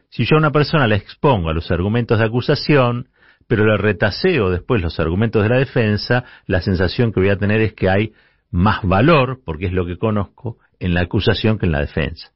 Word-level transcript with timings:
Si 0.09 0.25
yo 0.25 0.35
a 0.35 0.39
una 0.39 0.51
persona 0.51 0.87
le 0.87 0.95
expongo 0.95 1.49
a 1.49 1.53
los 1.53 1.71
argumentos 1.71 2.19
de 2.19 2.25
acusación, 2.25 3.07
pero 3.47 3.65
le 3.65 3.77
retaseo 3.77 4.49
después 4.49 4.81
los 4.81 4.99
argumentos 4.99 5.43
de 5.43 5.49
la 5.49 5.57
defensa, 5.57 6.23
la 6.47 6.61
sensación 6.61 7.11
que 7.11 7.19
voy 7.19 7.29
a 7.29 7.37
tener 7.37 7.61
es 7.61 7.73
que 7.73 7.89
hay 7.89 8.13
más 8.51 8.83
valor, 8.83 9.41
porque 9.45 9.67
es 9.67 9.73
lo 9.73 9.85
que 9.85 9.97
conozco, 9.97 10.57
en 10.79 10.93
la 10.93 11.01
acusación 11.01 11.57
que 11.57 11.65
en 11.65 11.71
la 11.71 11.81
defensa. 11.81 12.31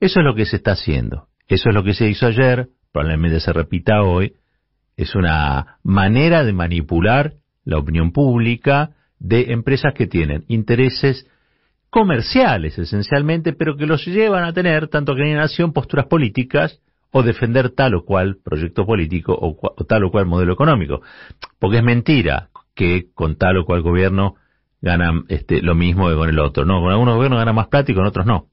Eso 0.00 0.20
es 0.20 0.24
lo 0.24 0.34
que 0.34 0.46
se 0.46 0.56
está 0.56 0.72
haciendo. 0.72 1.28
Eso 1.46 1.70
es 1.70 1.74
lo 1.74 1.82
que 1.82 1.94
se 1.94 2.08
hizo 2.08 2.26
ayer, 2.26 2.68
probablemente 2.92 3.40
se 3.40 3.52
repita 3.52 4.02
hoy. 4.02 4.34
Es 4.96 5.14
una 5.14 5.78
manera 5.82 6.44
de 6.44 6.52
manipular 6.52 7.34
la 7.64 7.78
opinión 7.78 8.12
pública 8.12 8.90
de 9.18 9.52
empresas 9.52 9.94
que 9.94 10.06
tienen 10.06 10.44
intereses 10.48 11.26
comerciales 11.90 12.78
esencialmente, 12.78 13.52
pero 13.52 13.76
que 13.76 13.86
los 13.86 14.04
llevan 14.06 14.44
a 14.44 14.52
tener, 14.52 14.88
tanto 14.88 15.14
que 15.14 15.22
en 15.22 15.36
nación, 15.36 15.72
posturas 15.72 16.06
políticas 16.06 16.80
o 17.10 17.22
defender 17.22 17.70
tal 17.70 17.94
o 17.94 18.04
cual 18.04 18.38
proyecto 18.42 18.84
político 18.86 19.32
o, 19.32 19.56
o, 19.60 19.84
tal 19.84 20.04
o 20.04 20.10
cual 20.10 20.26
modelo 20.26 20.52
económico. 20.52 21.00
Porque 21.58 21.78
es 21.78 21.84
mentira 21.84 22.50
que 22.74 23.06
con 23.14 23.36
tal 23.36 23.58
o 23.58 23.64
cual 23.64 23.82
gobierno 23.82 24.36
ganan 24.80 25.24
este, 25.28 25.62
lo 25.62 25.74
mismo 25.74 26.08
que 26.08 26.14
con 26.14 26.28
el 26.28 26.38
otro. 26.38 26.64
No, 26.64 26.80
con 26.80 26.90
algunos 26.90 27.16
gobiernos 27.16 27.38
ganan 27.38 27.54
más 27.54 27.68
plata 27.68 27.90
y 27.90 27.94
con 27.94 28.06
otros 28.06 28.26
no. 28.26 28.46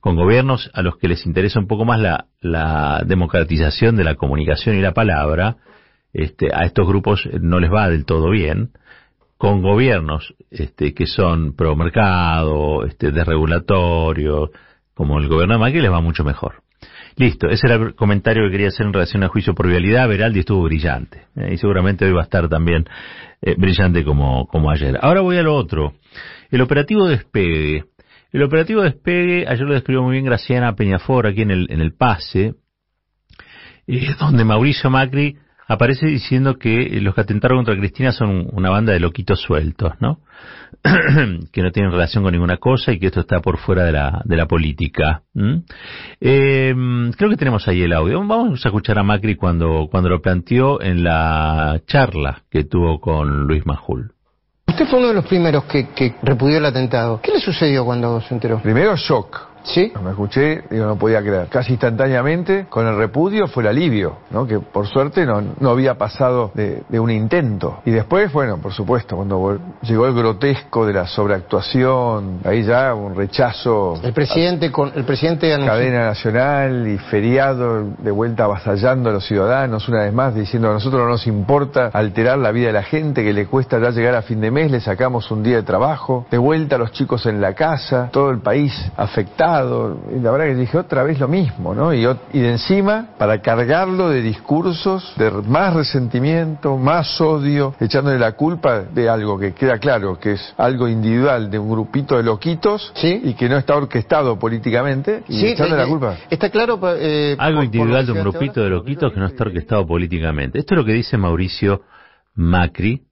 Con 0.00 0.16
gobiernos 0.16 0.70
a 0.74 0.82
los 0.82 0.98
que 0.98 1.08
les 1.08 1.24
interesa 1.26 1.60
un 1.60 1.66
poco 1.66 1.84
más 1.84 2.00
la, 2.00 2.26
la 2.40 3.02
democratización 3.06 3.96
de 3.96 4.04
la 4.04 4.16
comunicación 4.16 4.76
y 4.76 4.80
la 4.80 4.92
palabra, 4.92 5.56
este, 6.12 6.54
a 6.54 6.64
estos 6.64 6.86
grupos 6.86 7.28
no 7.40 7.60
les 7.60 7.72
va 7.72 7.88
del 7.88 8.04
todo 8.04 8.30
bien. 8.30 8.70
Con 9.38 9.62
gobiernos 9.62 10.34
este, 10.50 10.94
que 10.94 11.06
son 11.06 11.54
pro 11.54 11.76
mercado, 11.76 12.84
este, 12.84 13.10
desregulatorios, 13.10 14.50
como 14.94 15.18
el 15.18 15.28
gobierno 15.28 15.54
de 15.54 15.60
Macri, 15.60 15.80
les 15.80 15.90
va 15.90 16.00
mucho 16.00 16.24
mejor. 16.24 16.63
Listo, 17.16 17.48
ese 17.48 17.66
era 17.66 17.76
el 17.76 17.94
comentario 17.94 18.44
que 18.44 18.50
quería 18.50 18.68
hacer 18.68 18.86
en 18.86 18.92
relación 18.92 19.22
al 19.22 19.28
juicio 19.28 19.54
por 19.54 19.68
vialidad. 19.68 20.08
Veraldi 20.08 20.40
estuvo 20.40 20.62
brillante. 20.62 21.26
Eh, 21.36 21.54
y 21.54 21.58
seguramente 21.58 22.04
hoy 22.04 22.12
va 22.12 22.22
a 22.22 22.24
estar 22.24 22.48
también 22.48 22.84
eh, 23.40 23.54
brillante 23.56 24.04
como, 24.04 24.46
como 24.48 24.70
ayer. 24.70 24.98
Ahora 25.00 25.20
voy 25.20 25.36
a 25.36 25.42
lo 25.42 25.54
otro. 25.54 25.94
El 26.50 26.60
operativo 26.60 27.06
despegue. 27.06 27.84
El 28.32 28.42
operativo 28.42 28.82
despegue, 28.82 29.46
ayer 29.46 29.64
lo 29.64 29.74
describió 29.74 30.02
muy 30.02 30.12
bien 30.12 30.24
Graciana 30.24 30.74
Peñafor 30.74 31.28
aquí 31.28 31.42
en 31.42 31.52
el, 31.52 31.66
en 31.70 31.80
el 31.80 31.94
pase, 31.94 32.54
eh, 33.86 34.14
donde 34.18 34.44
Mauricio 34.44 34.90
Macri 34.90 35.36
aparece 35.66 36.06
diciendo 36.06 36.58
que 36.58 36.88
los 37.00 37.14
que 37.14 37.20
atentaron 37.20 37.58
contra 37.58 37.76
Cristina 37.76 38.12
son 38.12 38.48
una 38.52 38.70
banda 38.70 38.92
de 38.92 39.00
loquitos 39.00 39.40
sueltos, 39.40 39.92
¿no? 40.00 40.20
que 41.52 41.62
no 41.62 41.70
tienen 41.70 41.92
relación 41.92 42.22
con 42.22 42.32
ninguna 42.32 42.58
cosa 42.58 42.92
y 42.92 42.98
que 42.98 43.06
esto 43.06 43.20
está 43.20 43.40
por 43.40 43.58
fuera 43.58 43.84
de 43.84 43.92
la, 43.92 44.22
de 44.24 44.36
la 44.36 44.46
política. 44.46 45.22
Eh, 46.20 46.74
creo 47.16 47.30
que 47.30 47.36
tenemos 47.36 47.66
ahí 47.68 47.82
el 47.82 47.92
audio. 47.92 48.18
Vamos 48.26 48.64
a 48.64 48.68
escuchar 48.68 48.98
a 48.98 49.02
Macri 49.02 49.36
cuando, 49.36 49.88
cuando 49.90 50.10
lo 50.10 50.20
planteó 50.20 50.80
en 50.82 51.04
la 51.04 51.80
charla 51.86 52.42
que 52.50 52.64
tuvo 52.64 53.00
con 53.00 53.46
Luis 53.46 53.64
Majul. 53.64 54.12
Usted 54.66 54.86
fue 54.86 54.98
uno 54.98 55.08
de 55.08 55.14
los 55.14 55.26
primeros 55.26 55.64
que, 55.64 55.90
que 55.90 56.16
repudió 56.22 56.58
el 56.58 56.66
atentado. 56.66 57.20
¿Qué 57.22 57.32
le 57.32 57.40
sucedió 57.40 57.84
cuando 57.84 58.20
se 58.20 58.34
enteró? 58.34 58.60
Primero 58.60 58.96
shock. 58.96 59.53
¿Sí? 59.64 59.92
Me 60.02 60.10
escuché, 60.10 60.62
digo, 60.70 60.86
no 60.86 60.96
podía 60.96 61.20
creer. 61.20 61.48
Casi 61.48 61.72
instantáneamente, 61.72 62.66
con 62.68 62.86
el 62.86 62.96
repudio 62.96 63.46
fue 63.46 63.62
el 63.62 63.70
alivio, 63.70 64.18
¿no? 64.30 64.46
Que 64.46 64.60
por 64.60 64.86
suerte 64.86 65.24
no, 65.24 65.42
no 65.58 65.70
había 65.70 65.94
pasado 65.94 66.50
de, 66.54 66.82
de, 66.88 67.00
un 67.00 67.10
intento. 67.10 67.80
Y 67.86 67.90
después, 67.90 68.30
bueno, 68.32 68.58
por 68.58 68.72
supuesto, 68.72 69.16
cuando 69.16 69.58
llegó 69.82 70.06
el 70.06 70.14
grotesco 70.14 70.86
de 70.86 70.92
la 70.92 71.06
sobreactuación, 71.06 72.40
ahí 72.44 72.62
ya 72.62 72.94
un 72.94 73.14
rechazo. 73.14 73.94
El 74.02 74.12
presidente 74.12 74.70
con 74.70 74.92
el 74.94 75.04
presidente 75.04 75.52
anunció... 75.52 75.72
Cadena 75.72 76.04
nacional 76.06 76.86
y 76.86 76.98
feriado, 76.98 77.84
de 77.98 78.10
vuelta 78.10 78.44
avasallando 78.44 79.08
a 79.10 79.14
los 79.14 79.26
ciudadanos, 79.26 79.88
una 79.88 80.02
vez 80.02 80.12
más, 80.12 80.34
diciendo 80.34 80.70
a 80.70 80.74
nosotros 80.74 81.02
no 81.02 81.08
nos 81.08 81.26
importa 81.26 81.90
alterar 81.92 82.38
la 82.38 82.52
vida 82.52 82.66
de 82.66 82.74
la 82.74 82.82
gente, 82.82 83.24
que 83.24 83.32
le 83.32 83.46
cuesta 83.46 83.78
ya 83.78 83.90
llegar 83.90 84.14
a 84.14 84.22
fin 84.22 84.40
de 84.40 84.50
mes, 84.50 84.70
le 84.70 84.80
sacamos 84.80 85.30
un 85.30 85.42
día 85.42 85.56
de 85.56 85.62
trabajo, 85.62 86.26
de 86.30 86.38
vuelta 86.38 86.76
a 86.76 86.78
los 86.78 86.92
chicos 86.92 87.24
en 87.26 87.40
la 87.40 87.54
casa, 87.54 88.10
todo 88.12 88.30
el 88.30 88.40
país 88.40 88.72
afectado 88.96 89.53
y 89.62 90.20
la 90.20 90.30
verdad 90.30 90.46
que 90.46 90.54
dije 90.54 90.78
otra 90.78 91.02
vez 91.02 91.18
lo 91.20 91.28
mismo, 91.28 91.74
¿no? 91.74 91.92
Y, 91.92 92.06
y 92.32 92.40
de 92.40 92.52
encima, 92.52 93.10
para 93.18 93.40
cargarlo 93.40 94.08
de 94.08 94.22
discursos, 94.22 95.12
de 95.16 95.30
más 95.30 95.74
resentimiento, 95.74 96.76
más 96.76 97.20
odio, 97.20 97.74
echándole 97.80 98.18
la 98.18 98.32
culpa 98.32 98.80
de 98.82 99.08
algo 99.08 99.38
que 99.38 99.52
queda 99.52 99.78
claro, 99.78 100.18
que 100.18 100.32
es 100.32 100.54
algo 100.56 100.88
individual 100.88 101.50
de 101.50 101.58
un 101.58 101.70
grupito 101.70 102.16
de 102.16 102.22
loquitos 102.22 102.92
¿Sí? 102.96 103.20
y 103.24 103.34
que 103.34 103.48
no 103.48 103.56
está 103.56 103.76
orquestado 103.76 104.38
políticamente, 104.38 105.22
y 105.28 105.40
sí, 105.40 105.46
echándole 105.48 105.82
eh, 105.82 105.84
la 105.84 105.90
culpa. 105.90 106.16
Está 106.30 106.50
claro. 106.50 106.80
Eh, 106.96 107.36
algo 107.38 107.58
por, 107.58 107.64
individual 107.64 108.06
por 108.06 108.14
de 108.14 108.20
un 108.20 108.30
grupito 108.30 108.62
de 108.62 108.70
loquitos 108.70 109.12
que 109.12 109.20
no 109.20 109.26
está 109.26 109.44
orquestado 109.44 109.86
políticamente. 109.86 110.58
Esto 110.58 110.74
es 110.74 110.78
lo 110.78 110.84
que 110.84 110.92
dice 110.92 111.16
Mauricio 111.16 111.82
Macri 112.34 113.02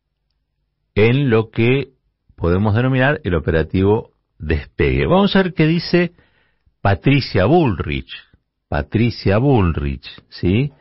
en 0.94 1.30
lo 1.30 1.50
que 1.50 1.90
podemos 2.36 2.74
denominar 2.74 3.20
el 3.24 3.34
operativo 3.34 4.10
despegue. 4.38 5.06
Vamos 5.06 5.34
a 5.34 5.42
ver 5.42 5.54
qué 5.54 5.66
dice 5.66 6.12
Patricia 6.82 7.44
Bullrich, 7.44 8.12
Patricia 8.68 9.38
Bullrich, 9.38 10.04
¿sí? 10.28 10.72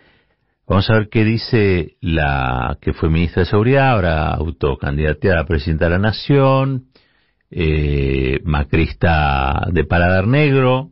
Vamos 0.68 0.90
a 0.90 0.94
ver 0.94 1.10
qué 1.10 1.24
dice 1.24 1.98
la 2.02 2.80
que 2.82 2.94
fue 2.94 3.10
ministra 3.10 3.44
de 3.44 3.50
Seguridad, 3.50 3.92
ahora 3.92 4.34
autocandidateada 4.34 5.42
a 5.42 5.46
presidenta 5.46 5.86
de 5.86 5.92
la 5.92 6.00
Nación, 6.00 6.86
eh, 7.52 8.40
macrista 8.46 9.68
de 9.72 9.84
paladar 9.84 10.26
negro 10.26 10.90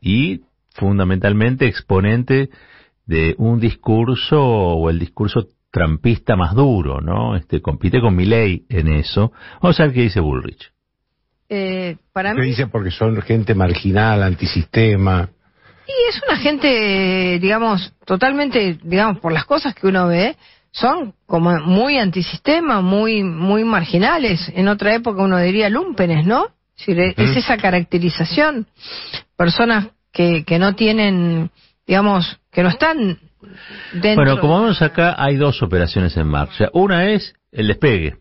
y 0.00 0.40
fundamentalmente 0.74 1.66
exponente 1.66 2.50
de 3.06 3.36
un 3.38 3.60
discurso 3.60 4.42
o 4.42 4.90
el 4.90 4.98
discurso 4.98 5.46
trampista 5.70 6.34
más 6.34 6.56
duro, 6.56 7.00
¿no? 7.00 7.36
Este 7.36 7.62
compite 7.62 8.00
con 8.00 8.16
Milley 8.16 8.66
en 8.68 8.88
eso. 8.88 9.30
Vamos 9.60 9.78
a 9.78 9.84
ver 9.84 9.92
qué 9.92 10.02
dice 10.02 10.18
Bullrich. 10.18 10.72
Eh, 11.54 11.96
para 12.14 12.32
mí... 12.32 12.46
dice 12.46 12.66
porque 12.66 12.90
son 12.90 13.20
gente 13.20 13.54
marginal, 13.54 14.22
antisistema. 14.22 15.28
Y 15.86 16.08
es 16.08 16.22
una 16.26 16.38
gente, 16.38 17.38
digamos, 17.40 17.92
totalmente, 18.06 18.78
digamos, 18.82 19.18
por 19.18 19.32
las 19.32 19.44
cosas 19.44 19.74
que 19.74 19.86
uno 19.86 20.08
ve, 20.08 20.34
son 20.70 21.12
como 21.26 21.54
muy 21.58 21.98
antisistema, 21.98 22.80
muy 22.80 23.22
muy 23.22 23.64
marginales. 23.64 24.50
En 24.54 24.66
otra 24.68 24.94
época 24.94 25.22
uno 25.22 25.38
diría 25.38 25.68
lumpenes, 25.68 26.24
¿no? 26.24 26.46
Es, 26.78 26.86
decir, 26.86 27.14
es 27.18 27.36
esa 27.36 27.58
caracterización. 27.58 28.66
Personas 29.36 29.88
que, 30.10 30.44
que 30.44 30.58
no 30.58 30.74
tienen, 30.74 31.50
digamos, 31.86 32.40
que 32.50 32.62
no 32.62 32.70
están 32.70 33.18
dentro. 33.92 34.24
Bueno, 34.24 34.40
como 34.40 34.62
vemos 34.62 34.80
acá, 34.80 35.16
hay 35.18 35.36
dos 35.36 35.62
operaciones 35.62 36.16
en 36.16 36.28
marcha. 36.28 36.70
Una 36.72 37.10
es 37.10 37.34
el 37.50 37.66
despegue. 37.66 38.16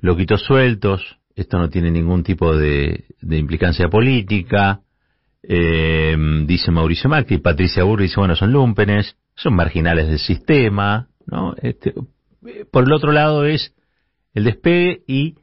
Loquitos 0.00 0.42
sueltos, 0.42 1.21
esto 1.34 1.58
no 1.58 1.68
tiene 1.70 1.90
ningún 1.90 2.22
tipo 2.22 2.56
de, 2.56 3.04
de 3.20 3.38
implicancia 3.38 3.88
política. 3.88 4.80
Eh, 5.42 6.16
dice 6.46 6.70
Mauricio 6.70 7.10
Macri, 7.10 7.38
Patricia 7.38 7.82
Burri 7.84 8.04
dice, 8.04 8.20
bueno, 8.20 8.36
son 8.36 8.52
lumpenes, 8.52 9.16
son 9.34 9.54
marginales 9.54 10.08
del 10.08 10.18
sistema, 10.18 11.08
¿no? 11.26 11.54
Este, 11.60 11.94
por 12.70 12.84
el 12.84 12.92
otro 12.92 13.12
lado 13.12 13.44
es 13.44 13.74
el 14.34 14.44
despegue 14.44 15.02
y 15.06 15.36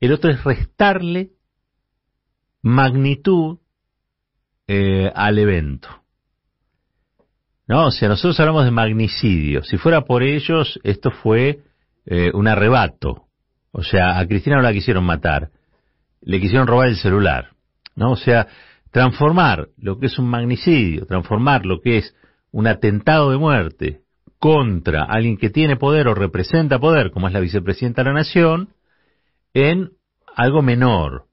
el 0.00 0.12
otro 0.12 0.30
es 0.30 0.44
restarle 0.44 1.30
magnitud 2.62 3.58
eh, 4.66 5.10
al 5.14 5.38
evento. 5.38 5.88
No, 7.66 7.86
o 7.86 7.90
sea, 7.90 8.08
nosotros 8.08 8.38
hablamos 8.40 8.64
de 8.64 8.70
magnicidio. 8.70 9.62
Si 9.62 9.76
fuera 9.76 10.02
por 10.02 10.22
ellos, 10.22 10.80
esto 10.84 11.10
fue 11.10 11.60
eh, 12.06 12.30
un 12.32 12.48
arrebato. 12.48 13.27
O 13.72 13.82
sea, 13.82 14.18
a 14.18 14.26
Cristina 14.26 14.56
no 14.56 14.62
la 14.62 14.72
quisieron 14.72 15.04
matar, 15.04 15.50
le 16.20 16.40
quisieron 16.40 16.66
robar 16.66 16.88
el 16.88 16.96
celular. 16.96 17.50
¿No? 17.94 18.12
O 18.12 18.16
sea, 18.16 18.46
transformar 18.90 19.68
lo 19.76 19.98
que 19.98 20.06
es 20.06 20.18
un 20.18 20.28
magnicidio, 20.28 21.06
transformar 21.06 21.66
lo 21.66 21.80
que 21.80 21.98
es 21.98 22.14
un 22.50 22.66
atentado 22.66 23.30
de 23.30 23.38
muerte 23.38 24.00
contra 24.38 25.02
alguien 25.04 25.36
que 25.36 25.50
tiene 25.50 25.76
poder 25.76 26.08
o 26.08 26.14
representa 26.14 26.78
poder, 26.78 27.10
como 27.10 27.26
es 27.26 27.34
la 27.34 27.40
vicepresidenta 27.40 28.02
de 28.02 28.08
la 28.08 28.14
Nación, 28.14 28.70
en 29.52 29.90
algo 30.36 30.62
menor, 30.62 31.26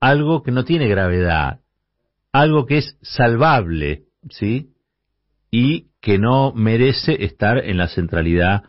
algo 0.00 0.42
que 0.42 0.50
no 0.50 0.64
tiene 0.64 0.88
gravedad, 0.88 1.60
algo 2.32 2.66
que 2.66 2.78
es 2.78 2.98
salvable, 3.02 4.02
¿sí? 4.30 4.72
Y 5.50 5.86
que 6.00 6.18
no 6.18 6.52
merece 6.52 7.24
estar 7.24 7.58
en 7.58 7.78
la 7.78 7.88
centralidad 7.88 8.64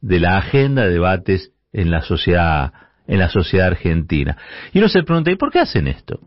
de 0.00 0.20
la 0.20 0.38
agenda 0.38 0.84
de 0.84 0.92
debates 0.92 1.53
en 1.74 1.90
la 1.90 2.00
sociedad, 2.02 2.72
en 3.06 3.18
la 3.18 3.28
sociedad 3.28 3.66
argentina. 3.66 4.38
Y 4.72 4.78
uno 4.78 4.88
se 4.88 5.02
pregunta, 5.02 5.30
¿y 5.30 5.36
por 5.36 5.50
qué 5.50 5.58
hacen 5.58 5.88
esto? 5.88 6.20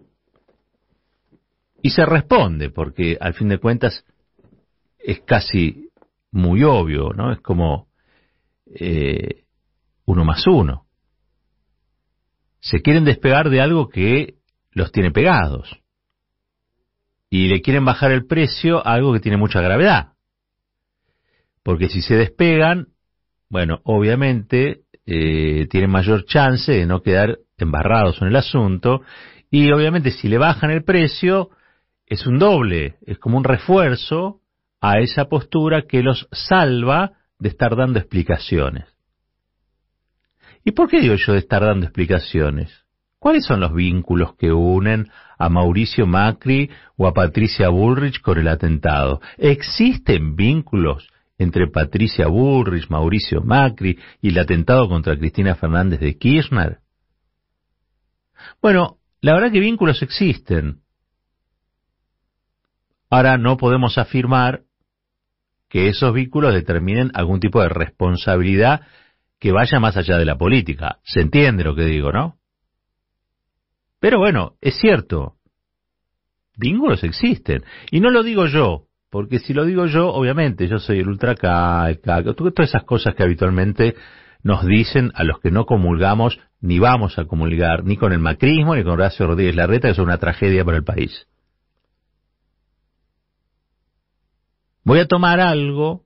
Y 1.82 1.90
se 1.90 2.06
responde, 2.06 2.70
porque 2.70 3.18
al 3.20 3.34
fin 3.34 3.48
de 3.48 3.58
cuentas 3.58 4.06
es 5.00 5.22
casi 5.22 5.90
muy 6.32 6.64
obvio, 6.64 7.14
¿no? 7.14 7.32
Es 7.32 7.40
como 7.40 7.88
eh, 8.76 9.46
uno 10.06 10.26
más 10.26 10.46
uno. 10.48 10.86
Se 12.60 12.82
quieren 12.82 13.06
despegar 13.06 13.50
de 13.50 13.62
algo 13.62 13.88
que 13.88 14.36
los 14.72 14.92
tiene 14.92 15.12
pegados. 15.12 15.80
Y 17.30 17.48
le 17.48 17.62
quieren 17.62 17.86
bajar 17.86 18.12
el 18.12 18.26
precio 18.26 18.86
a 18.86 18.94
algo 18.94 19.14
que 19.14 19.22
tiene 19.22 19.38
mucha 19.38 19.62
gravedad. 19.62 20.14
Porque 21.64 21.88
si 21.88 22.02
se 22.02 22.16
despegan, 22.16 22.88
bueno, 23.50 23.80
obviamente 23.84 24.82
eh, 25.08 25.68
tienen 25.70 25.90
mayor 25.90 26.26
chance 26.26 26.70
de 26.70 26.86
no 26.86 27.02
quedar 27.02 27.40
embarrados 27.58 28.22
en 28.22 28.28
el 28.28 28.36
asunto. 28.36 29.02
Y 29.50 29.72
obviamente 29.72 30.12
si 30.12 30.28
le 30.28 30.38
bajan 30.38 30.70
el 30.70 30.84
precio, 30.84 31.50
es 32.06 32.28
un 32.28 32.38
doble, 32.38 32.98
es 33.06 33.18
como 33.18 33.38
un 33.38 33.46
refuerzo 33.46 34.42
a 34.82 35.00
esa 35.00 35.26
postura 35.26 35.84
que 35.88 36.04
los 36.04 36.28
salva 36.32 37.14
de 37.40 37.50
estar 37.50 37.76
dando 37.78 38.00
explicaciones. 38.00 38.86
¿Y 40.66 40.72
por 40.72 40.90
qué 40.90 41.00
digo 41.00 41.16
yo 41.16 41.34
de 41.34 41.40
estar 41.40 41.64
dando 41.64 41.86
explicaciones? 41.86 42.86
¿Cuáles 43.18 43.46
son 43.46 43.62
los 43.62 43.74
vínculos 43.74 44.36
que 44.36 44.52
unen 44.52 45.10
a 45.40 45.50
Mauricio 45.50 46.06
Macri 46.06 46.70
o 46.98 47.08
a 47.08 47.14
Patricia 47.14 47.70
Bullrich 47.70 48.20
con 48.20 48.38
el 48.38 48.48
atentado? 48.50 49.22
¿Existen 49.38 50.36
vínculos 50.36 51.10
entre 51.38 51.68
Patricia 51.68 52.28
Bullrich, 52.28 52.90
Mauricio 52.90 53.42
Macri 53.42 54.00
y 54.22 54.30
el 54.30 54.40
atentado 54.40 54.88
contra 54.90 55.18
Cristina 55.18 55.56
Fernández 55.56 56.00
de 56.00 56.18
Kirchner? 56.18 56.80
Bueno, 58.62 58.98
la 59.22 59.34
verdad 59.34 59.52
que 59.52 59.60
vínculos 59.60 60.02
existen. 60.02 60.82
Ahora 63.10 63.38
no 63.38 63.58
podemos 63.58 63.98
afirmar 63.98 64.64
que 65.70 65.90
esos 65.90 66.14
vínculos 66.14 66.54
determinen 66.54 67.12
algún 67.14 67.40
tipo 67.40 67.62
de 67.62 67.70
responsabilidad 67.70 68.82
que 69.40 69.52
vaya 69.52 69.80
más 69.80 69.98
allá 69.98 70.18
de 70.18 70.26
la 70.26 70.38
política. 70.38 71.00
Se 71.04 71.22
entiende 71.22 71.64
lo 71.64 71.76
que 71.76 71.86
digo, 71.86 72.12
¿no? 72.12 72.38
Pero 74.00 74.20
bueno, 74.20 74.56
es 74.62 74.78
cierto, 74.78 75.36
vínculos 76.58 77.04
existen. 77.04 77.64
Y 77.92 78.00
no 78.00 78.10
lo 78.10 78.24
digo 78.24 78.48
yo, 78.48 78.87
porque 79.10 79.40
si 79.40 79.54
lo 79.54 79.66
digo 79.66 79.86
yo, 79.86 80.10
obviamente, 80.10 80.68
yo 80.68 80.80
soy 80.80 81.00
el 81.00 81.08
ultraca, 81.08 81.90
el 81.90 82.00
todas 82.00 82.70
esas 82.70 82.84
cosas 82.84 83.16
que 83.16 83.24
habitualmente 83.24 83.96
nos 84.44 84.66
dicen 84.66 85.12
a 85.16 85.24
los 85.24 85.40
que 85.40 85.52
no 85.52 85.66
comulgamos, 85.66 86.40
ni 86.60 86.80
vamos 86.80 87.18
a 87.18 87.26
comulgar, 87.26 87.84
ni 87.84 87.98
con 87.98 88.14
el 88.14 88.20
macrismo, 88.20 88.76
ni 88.76 88.84
con 88.84 88.94
Horacio 88.94 89.28
Rodríguez 89.28 89.56
Larreta, 89.56 89.88
que 89.88 89.94
es 89.94 90.00
una 90.00 90.18
tragedia 90.18 90.66
para 90.66 90.78
el 90.78 90.84
país. 90.84 91.28
Voy 94.84 95.00
a 95.00 95.08
tomar 95.08 95.40
algo 95.40 96.04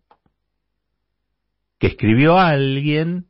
que 1.80 1.88
escribió 1.88 2.38
alguien 2.38 3.26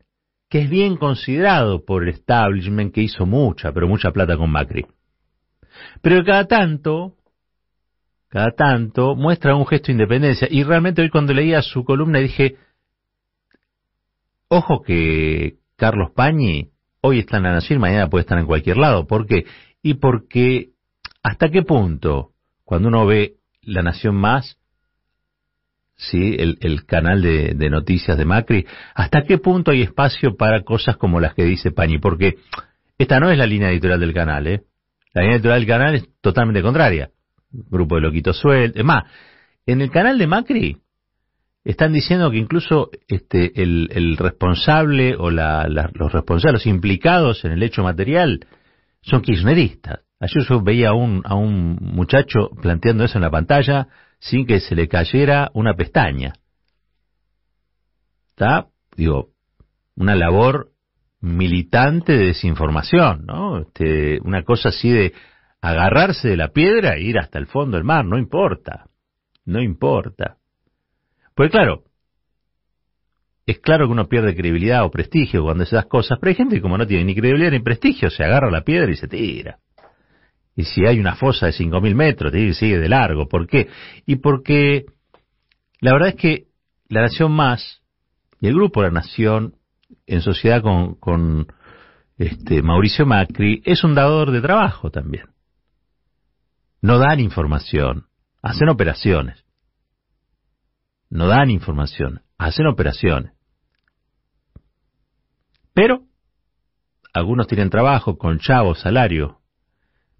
que 0.49 0.59
es 0.59 0.69
bien 0.69 0.97
considerado 0.97 1.85
por 1.85 2.03
el 2.03 2.09
establishment, 2.09 2.93
que 2.93 3.01
hizo 3.01 3.25
mucha, 3.25 3.71
pero 3.71 3.87
mucha 3.87 4.11
plata 4.11 4.35
con 4.35 4.51
Macri. 4.51 4.85
Pero 6.01 6.23
cada 6.25 6.45
tanto, 6.45 7.15
cada 8.31 8.51
tanto, 8.51 9.13
muestra 9.13 9.55
un 9.55 9.67
gesto 9.67 9.87
de 9.87 9.91
independencia. 9.91 10.47
Y 10.49 10.63
realmente 10.63 11.01
hoy 11.01 11.09
cuando 11.09 11.33
leía 11.33 11.61
su 11.61 11.83
columna 11.83 12.19
dije, 12.19 12.55
ojo 14.47 14.81
que 14.81 15.57
Carlos 15.75 16.11
Pañi 16.15 16.71
hoy 17.01 17.19
está 17.19 17.37
en 17.37 17.43
la 17.43 17.51
Nación 17.51 17.81
mañana 17.81 18.09
puede 18.09 18.21
estar 18.21 18.39
en 18.39 18.45
cualquier 18.45 18.77
lado. 18.77 19.05
¿Por 19.05 19.27
qué? 19.27 19.45
Y 19.83 19.95
porque, 19.95 20.69
¿hasta 21.21 21.49
qué 21.49 21.63
punto, 21.63 22.29
cuando 22.63 22.87
uno 22.87 23.05
ve 23.05 23.33
la 23.63 23.81
Nación 23.81 24.15
Más, 24.15 24.57
¿sí? 25.97 26.37
el, 26.39 26.57
el 26.61 26.85
canal 26.85 27.21
de, 27.21 27.53
de, 27.53 27.69
noticias 27.69 28.17
de 28.17 28.23
Macri, 28.23 28.65
¿hasta 28.95 29.23
qué 29.23 29.39
punto 29.39 29.71
hay 29.71 29.81
espacio 29.81 30.37
para 30.37 30.63
cosas 30.63 30.95
como 30.95 31.19
las 31.19 31.33
que 31.33 31.43
dice 31.43 31.71
Pañi? 31.71 31.97
Porque 31.97 32.35
esta 32.97 33.19
no 33.19 33.29
es 33.29 33.37
la 33.37 33.45
línea 33.45 33.71
editorial 33.71 33.99
del 33.99 34.13
canal, 34.13 34.47
¿eh? 34.47 34.61
La 35.13 35.23
línea 35.23 35.35
editorial 35.35 35.59
del 35.59 35.67
canal 35.67 35.95
es 35.95 36.07
totalmente 36.21 36.61
contraria. 36.61 37.09
Grupo 37.51 37.95
de 37.95 38.01
loquitos 38.01 38.37
sueltos. 38.37 38.79
Es 38.79 38.85
más, 38.85 39.03
en 39.65 39.81
el 39.81 39.91
canal 39.91 40.17
de 40.17 40.27
Macri 40.27 40.77
están 41.63 41.93
diciendo 41.93 42.31
que 42.31 42.37
incluso 42.37 42.89
este, 43.07 43.61
el, 43.61 44.17
responsable 44.17 45.15
o 45.15 45.29
la, 45.29 45.67
los 45.67 46.11
responsables, 46.11 46.65
los 46.65 46.73
implicados 46.73 47.45
en 47.45 47.51
el 47.51 47.63
hecho 47.63 47.83
material, 47.83 48.47
son 49.01 49.21
kirchneristas. 49.21 49.99
Ayer 50.19 50.43
yo 50.47 50.61
veía 50.61 50.89
a 50.89 50.93
un, 50.93 51.21
a 51.25 51.35
un 51.35 51.77
muchacho 51.81 52.49
planteando 52.61 53.03
eso 53.03 53.17
en 53.17 53.23
la 53.23 53.31
pantalla, 53.31 53.87
sin 54.19 54.45
que 54.45 54.59
se 54.59 54.75
le 54.75 54.87
cayera 54.87 55.49
una 55.53 55.73
pestaña. 55.75 56.33
¿Está? 58.29 58.67
Digo, 58.95 59.29
una 59.95 60.15
labor 60.15 60.71
militante 61.21 62.13
de 62.13 62.27
desinformación, 62.27 63.25
¿no? 63.25 63.59
Este, 63.59 64.19
una 64.23 64.43
cosa 64.43 64.69
así 64.69 64.89
de 64.89 65.13
agarrarse 65.61 66.27
de 66.27 66.37
la 66.37 66.49
piedra 66.49 66.95
e 66.95 67.01
ir 67.01 67.19
hasta 67.19 67.39
el 67.39 67.47
fondo 67.47 67.77
del 67.77 67.83
mar, 67.83 68.03
no 68.05 68.17
importa, 68.17 68.87
no 69.45 69.61
importa. 69.61 70.37
Pues 71.35 71.51
claro, 71.51 71.83
es 73.45 73.59
claro 73.59 73.87
que 73.87 73.93
uno 73.93 74.07
pierde 74.07 74.35
credibilidad 74.35 74.83
o 74.83 74.91
prestigio 74.91 75.43
cuando 75.43 75.63
esas 75.63 75.85
cosas, 75.85 76.17
pero 76.19 76.29
hay 76.29 76.35
gente 76.35 76.55
que 76.55 76.61
como 76.61 76.77
no 76.77 76.87
tiene 76.87 77.05
ni 77.05 77.15
credibilidad 77.15 77.51
ni 77.51 77.59
prestigio, 77.59 78.09
se 78.09 78.23
agarra 78.23 78.49
la 78.51 78.63
piedra 78.63 78.91
y 78.91 78.95
se 78.95 79.07
tira. 79.07 79.59
Y 80.55 80.65
si 80.65 80.85
hay 80.85 80.99
una 80.99 81.15
fosa 81.15 81.45
de 81.45 81.53
5.000 81.53 81.95
metros, 81.95 82.33
sigue 82.57 82.77
de 82.77 82.89
largo. 82.89 83.27
¿Por 83.27 83.47
qué? 83.47 83.69
Y 84.05 84.17
porque 84.17 84.85
la 85.79 85.93
verdad 85.93 86.09
es 86.09 86.15
que 86.15 86.45
la 86.89 87.01
Nación 87.01 87.31
Más 87.31 87.81
y 88.41 88.47
el 88.47 88.55
Grupo 88.55 88.81
La 88.81 88.91
Nación, 88.91 89.55
en 90.07 90.21
sociedad 90.21 90.61
con, 90.61 90.95
con 90.95 91.47
este, 92.17 92.61
Mauricio 92.61 93.05
Macri, 93.05 93.61
es 93.65 93.83
un 93.83 93.95
dador 93.95 94.31
de 94.31 94.41
trabajo 94.41 94.91
también. 94.91 95.25
No 96.81 96.97
dan 96.97 97.19
información, 97.19 98.07
hacen 98.41 98.69
operaciones. 98.69 99.45
No 101.09 101.27
dan 101.27 101.49
información, 101.49 102.23
hacen 102.37 102.65
operaciones. 102.65 103.33
Pero 105.73 106.05
algunos 107.13 107.47
tienen 107.47 107.69
trabajo 107.69 108.17
con 108.17 108.39
chavo, 108.39 108.75
salario, 108.75 109.41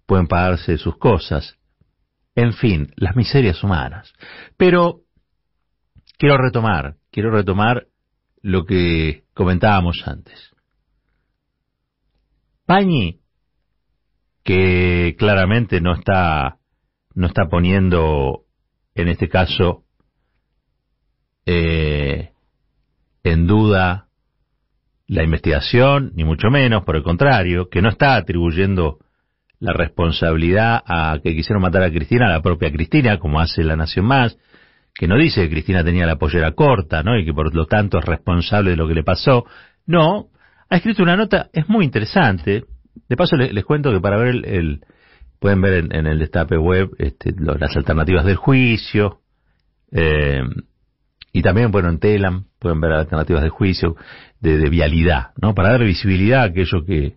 pueden 0.06 0.26
pagarse 0.28 0.78
sus 0.78 0.96
cosas. 0.98 1.56
En 2.34 2.52
fin, 2.52 2.92
las 2.96 3.16
miserias 3.16 3.62
humanas. 3.62 4.12
Pero 4.56 5.00
quiero 6.18 6.38
retomar, 6.38 6.96
quiero 7.10 7.30
retomar 7.30 7.88
lo 8.40 8.64
que 8.64 9.24
comentábamos 9.34 10.02
antes. 10.06 10.54
Pañi, 12.66 13.21
que 14.44 15.14
claramente 15.18 15.80
no 15.80 15.94
está, 15.94 16.58
no 17.14 17.26
está 17.26 17.48
poniendo, 17.48 18.44
en 18.94 19.08
este 19.08 19.28
caso, 19.28 19.84
eh, 21.46 22.30
en 23.24 23.46
duda 23.46 24.08
la 25.06 25.22
investigación, 25.22 26.12
ni 26.14 26.24
mucho 26.24 26.48
menos, 26.50 26.84
por 26.84 26.96
el 26.96 27.02
contrario, 27.02 27.68
que 27.68 27.82
no 27.82 27.88
está 27.88 28.16
atribuyendo 28.16 28.98
la 29.58 29.72
responsabilidad 29.72 30.82
a 30.86 31.18
que 31.22 31.36
quisieron 31.36 31.62
matar 31.62 31.82
a 31.82 31.90
Cristina, 31.90 32.26
a 32.26 32.30
la 32.30 32.42
propia 32.42 32.72
Cristina, 32.72 33.18
como 33.18 33.38
hace 33.40 33.62
La 33.62 33.76
Nación 33.76 34.06
Más, 34.06 34.36
que 34.94 35.06
no 35.06 35.16
dice 35.16 35.42
que 35.42 35.50
Cristina 35.50 35.84
tenía 35.84 36.06
la 36.06 36.16
pollera 36.16 36.52
corta, 36.52 37.02
¿no? 37.02 37.16
Y 37.16 37.24
que 37.24 37.32
por 37.32 37.54
lo 37.54 37.66
tanto 37.66 37.98
es 37.98 38.04
responsable 38.04 38.70
de 38.70 38.76
lo 38.76 38.88
que 38.88 38.94
le 38.94 39.04
pasó. 39.04 39.44
No, 39.86 40.30
ha 40.68 40.76
escrito 40.76 41.02
una 41.02 41.16
nota, 41.16 41.48
es 41.52 41.68
muy 41.68 41.84
interesante. 41.84 42.64
De 43.08 43.16
paso 43.16 43.36
les, 43.36 43.64
cuento 43.64 43.90
que 43.92 44.00
para 44.00 44.16
ver 44.16 44.44
el, 44.44 44.84
pueden 45.38 45.60
ver 45.60 45.86
en, 45.90 46.06
el 46.06 46.18
destape 46.18 46.56
web 46.56 46.90
este, 46.98 47.34
las 47.38 47.76
alternativas 47.76 48.24
del 48.24 48.36
juicio, 48.36 49.20
eh, 49.90 50.42
y 51.32 51.42
también, 51.42 51.70
bueno, 51.70 51.88
en 51.88 51.98
Telam 51.98 52.44
pueden 52.58 52.80
ver 52.80 52.92
alternativas 52.92 53.42
del 53.42 53.50
juicio, 53.50 53.96
de, 54.40 54.58
de 54.58 54.68
vialidad, 54.68 55.30
¿no? 55.40 55.54
Para 55.54 55.70
dar 55.70 55.84
visibilidad 55.84 56.42
a 56.42 56.44
aquello 56.44 56.84
que, 56.84 57.16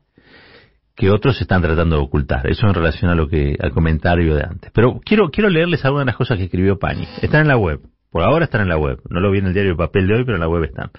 que 0.96 1.12
otros 1.12 1.40
están 1.42 1.62
tratando 1.62 1.98
de 1.98 2.04
ocultar. 2.04 2.48
Eso 2.48 2.68
en 2.68 2.74
relación 2.74 3.12
a 3.12 3.16
lo 3.16 3.28
que, 3.28 3.58
al 3.60 3.72
comentario 3.72 4.36
de 4.36 4.44
antes. 4.44 4.72
Pero 4.74 5.02
quiero, 5.04 5.30
quiero 5.30 5.50
leerles 5.50 5.84
algunas 5.84 6.06
de 6.06 6.12
las 6.12 6.18
cosas 6.18 6.38
que 6.38 6.46
escribió 6.46 6.80
Pañi. 6.80 7.06
Están 7.22 7.42
en 7.42 7.48
la 7.50 7.58
web. 7.58 7.82
Por 8.10 8.24
ahora 8.24 8.46
están 8.46 8.62
en 8.62 8.70
la 8.70 8.78
web. 8.78 9.02
No 9.10 9.20
lo 9.20 9.30
vi 9.32 9.40
en 9.40 9.48
el 9.48 9.54
diario 9.54 9.74
de 9.74 9.78
papel 9.78 10.08
de 10.08 10.16
hoy, 10.16 10.24
pero 10.24 10.38
en 10.38 10.42
la 10.42 10.48
web 10.48 10.64
están. 10.64 10.92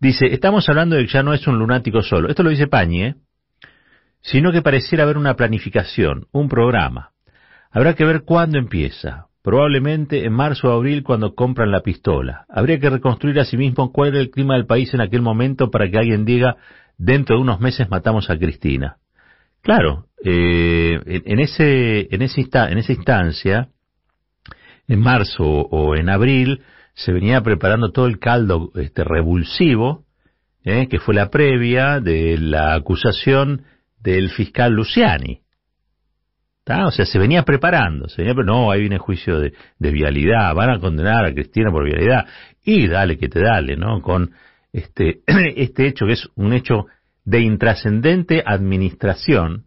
Dice, 0.00 0.26
estamos 0.26 0.68
hablando 0.68 0.96
de 0.96 1.06
que 1.06 1.12
ya 1.12 1.22
no 1.22 1.32
es 1.32 1.46
un 1.46 1.58
lunático 1.58 2.02
solo. 2.02 2.28
Esto 2.28 2.42
lo 2.42 2.50
dice 2.50 2.66
Pañi, 2.66 3.04
¿eh? 3.04 3.14
Sino 4.22 4.52
que 4.52 4.62
pareciera 4.62 5.04
haber 5.04 5.16
una 5.16 5.34
planificación, 5.34 6.26
un 6.32 6.48
programa. 6.48 7.10
Habrá 7.70 7.94
que 7.94 8.04
ver 8.04 8.22
cuándo 8.22 8.58
empieza. 8.58 9.26
Probablemente 9.42 10.26
en 10.26 10.34
marzo 10.34 10.68
o 10.68 10.72
abril 10.72 11.02
cuando 11.02 11.34
compran 11.34 11.70
la 11.70 11.80
pistola. 11.80 12.44
Habría 12.50 12.78
que 12.78 12.90
reconstruir 12.90 13.40
a 13.40 13.44
sí 13.44 13.56
cuál 13.92 14.10
era 14.10 14.20
el 14.20 14.30
clima 14.30 14.54
del 14.54 14.66
país 14.66 14.92
en 14.92 15.00
aquel 15.00 15.22
momento 15.22 15.70
para 15.70 15.90
que 15.90 15.96
alguien 15.96 16.26
diga, 16.26 16.56
dentro 16.98 17.36
de 17.36 17.42
unos 17.42 17.60
meses 17.60 17.88
matamos 17.88 18.28
a 18.28 18.36
Cristina. 18.36 18.98
Claro, 19.62 20.06
eh, 20.24 21.00
en, 21.06 21.40
ese, 21.40 22.08
en, 22.14 22.22
ese 22.22 22.42
en 22.52 22.78
esa 22.78 22.92
instancia, 22.92 23.68
en 24.88 25.00
marzo 25.00 25.44
o 25.44 25.96
en 25.96 26.10
abril, 26.10 26.62
se 26.94 27.12
venía 27.12 27.40
preparando 27.40 27.92
todo 27.92 28.06
el 28.06 28.18
caldo 28.18 28.70
este, 28.74 29.04
revulsivo, 29.04 30.04
¿eh? 30.64 30.88
que 30.88 30.98
fue 30.98 31.14
la 31.14 31.30
previa 31.30 32.00
de 32.00 32.36
la 32.38 32.74
acusación 32.74 33.62
del 34.00 34.30
fiscal 34.30 34.72
Luciani. 34.72 35.40
O 36.86 36.90
sea, 36.92 37.04
se 37.04 37.18
venía 37.18 37.42
preparando, 37.42 38.08
se 38.08 38.22
venía, 38.22 38.44
no, 38.44 38.70
ahí 38.70 38.80
viene 38.80 38.98
juicio 38.98 39.40
de, 39.40 39.54
de, 39.78 39.90
vialidad, 39.90 40.54
van 40.54 40.70
a 40.70 40.78
condenar 40.78 41.24
a 41.24 41.32
Cristina 41.32 41.70
por 41.72 41.84
vialidad, 41.84 42.26
y 42.64 42.86
dale 42.86 43.18
que 43.18 43.28
te 43.28 43.40
dale, 43.40 43.76
¿no? 43.76 44.00
Con 44.00 44.30
este, 44.72 45.22
este 45.26 45.88
hecho 45.88 46.06
que 46.06 46.12
es 46.12 46.28
un 46.36 46.52
hecho 46.52 46.86
de 47.24 47.40
intrascendente 47.40 48.42
administración, 48.46 49.64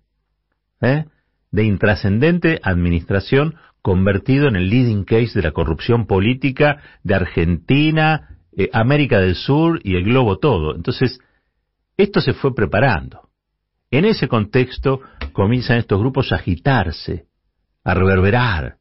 ¿eh? 0.82 1.06
de 1.52 1.64
intrascendente 1.64 2.60
administración 2.64 3.56
convertido 3.82 4.48
en 4.48 4.56
el 4.56 4.70
leading 4.70 5.04
case 5.04 5.34
de 5.36 5.44
la 5.44 5.52
corrupción 5.52 6.08
política 6.08 6.82
de 7.04 7.16
Argentina, 7.16 8.40
eh, 8.56 8.70
América 8.72 9.20
del 9.20 9.36
Sur 9.36 9.80
y 9.84 9.96
el 9.96 10.06
globo 10.06 10.40
todo. 10.40 10.76
Entonces, 10.76 11.20
esto 11.98 12.22
se 12.22 12.34
fue 12.34 12.56
preparando. 12.56 13.30
En 13.94 14.06
ese 14.06 14.28
contexto 14.28 15.02
comienzan 15.34 15.78
estos 15.78 16.00
grupos 16.00 16.32
a 16.32 16.38
agitarse, 16.38 17.28
a 17.84 17.94
reverberar, 17.94 18.78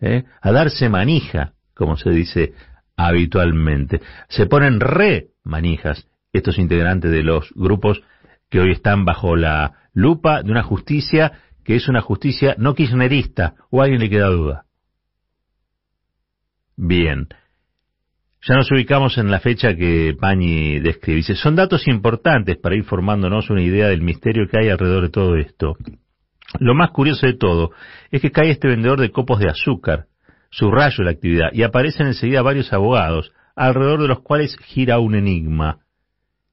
¿eh? 0.00 0.24
a 0.40 0.52
darse 0.52 0.88
manija, 0.88 1.52
como 1.74 1.98
se 1.98 2.08
dice 2.08 2.54
habitualmente. 2.96 4.00
Se 4.30 4.46
ponen 4.46 4.80
re 4.80 5.26
manijas 5.42 6.08
estos 6.32 6.56
integrantes 6.56 7.10
de 7.10 7.22
los 7.22 7.52
grupos 7.54 8.00
que 8.48 8.58
hoy 8.58 8.72
están 8.72 9.04
bajo 9.04 9.36
la 9.36 9.90
lupa 9.92 10.42
de 10.42 10.50
una 10.50 10.62
justicia 10.62 11.32
que 11.62 11.76
es 11.76 11.86
una 11.86 12.00
justicia 12.00 12.54
no 12.56 12.74
kirchnerista, 12.74 13.56
o 13.70 13.82
a 13.82 13.84
alguien 13.84 14.00
le 14.00 14.08
queda 14.08 14.28
duda. 14.28 14.64
Bien. 16.74 17.28
Ya 18.46 18.56
nos 18.56 18.70
ubicamos 18.70 19.16
en 19.16 19.30
la 19.30 19.40
fecha 19.40 19.74
que 19.74 20.14
Pañi 20.20 20.78
describe. 20.78 21.16
Dice, 21.16 21.34
son 21.34 21.56
datos 21.56 21.88
importantes 21.88 22.58
para 22.58 22.76
ir 22.76 22.84
formándonos 22.84 23.48
una 23.48 23.62
idea 23.62 23.88
del 23.88 24.02
misterio 24.02 24.46
que 24.46 24.58
hay 24.58 24.68
alrededor 24.68 25.04
de 25.04 25.08
todo 25.08 25.36
esto. 25.36 25.78
Lo 26.60 26.74
más 26.74 26.90
curioso 26.90 27.26
de 27.26 27.32
todo 27.32 27.70
es 28.10 28.20
que 28.20 28.32
cae 28.32 28.50
este 28.50 28.68
vendedor 28.68 29.00
de 29.00 29.10
copos 29.10 29.38
de 29.38 29.48
azúcar, 29.48 30.08
subrayo 30.50 31.04
la 31.04 31.12
actividad, 31.12 31.52
y 31.54 31.62
aparecen 31.62 32.06
enseguida 32.06 32.42
varios 32.42 32.70
abogados, 32.74 33.32
alrededor 33.56 34.02
de 34.02 34.08
los 34.08 34.20
cuales 34.20 34.58
gira 34.58 34.98
un 34.98 35.14
enigma. 35.14 35.78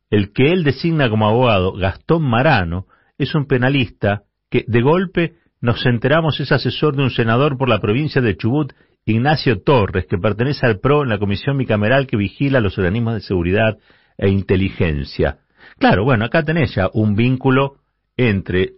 El 0.10 0.32
que 0.32 0.54
él 0.54 0.64
designa 0.64 1.10
como 1.10 1.28
abogado, 1.28 1.74
Gastón 1.74 2.24
Marano, 2.24 2.88
es 3.18 3.36
un 3.36 3.48
penalista 3.48 4.24
que 4.50 4.64
de 4.66 4.82
golpe 4.82 5.34
nos 5.60 5.86
enteramos 5.86 6.40
es 6.40 6.54
asesor 6.54 6.96
de 6.96 7.04
un 7.04 7.12
senador 7.12 7.58
por 7.58 7.70
la 7.70 7.80
provincia 7.80 8.22
de 8.22 8.36
Chubut, 8.38 8.74
Ignacio 9.06 9.62
Torres, 9.62 10.06
que 10.06 10.18
pertenece 10.18 10.66
al 10.66 10.80
PRO 10.80 11.04
en 11.04 11.10
la 11.10 11.18
comisión 11.18 11.58
bicameral 11.58 12.08
que 12.08 12.18
vigila 12.18 12.60
los 12.60 12.78
organismos 12.78 13.16
de 13.16 13.22
seguridad 13.22 13.78
e 14.18 14.30
inteligencia. 14.30 15.40
Claro, 15.78 16.04
bueno, 16.04 16.26
acá 16.26 16.44
tenés 16.44 16.76
ya 16.76 16.90
un 16.94 17.16
vínculo 17.16 17.78
entre 18.18 18.74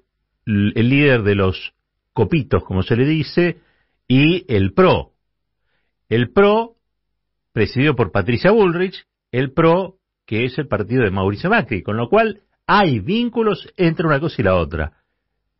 el 0.46 0.90
líder 0.90 1.24
de 1.24 1.36
los 1.36 1.74
copitos, 2.14 2.64
como 2.64 2.84
se 2.84 2.96
le 2.96 3.06
dice, 3.06 3.58
y 4.08 4.46
el 4.54 4.74
PRO. 4.74 5.12
El 6.10 6.32
PRO, 6.32 6.76
presidido 7.52 7.96
por 7.96 8.12
Patricia 8.12 8.52
Bullrich, 8.52 9.06
el 9.32 9.52
PRO, 9.52 9.98
que 10.26 10.46
es 10.46 10.58
el 10.58 10.68
partido 10.68 11.04
de 11.04 11.12
Mauricio 11.12 11.50
Macri, 11.50 11.84
con 11.84 11.98
lo 11.98 12.10
cual 12.10 12.42
hay 12.68 13.00
vínculos 13.00 13.68
entre 13.78 14.08
una 14.08 14.20
cosa 14.20 14.42
y 14.42 14.46
la 14.46 14.56
otra. 14.56 15.03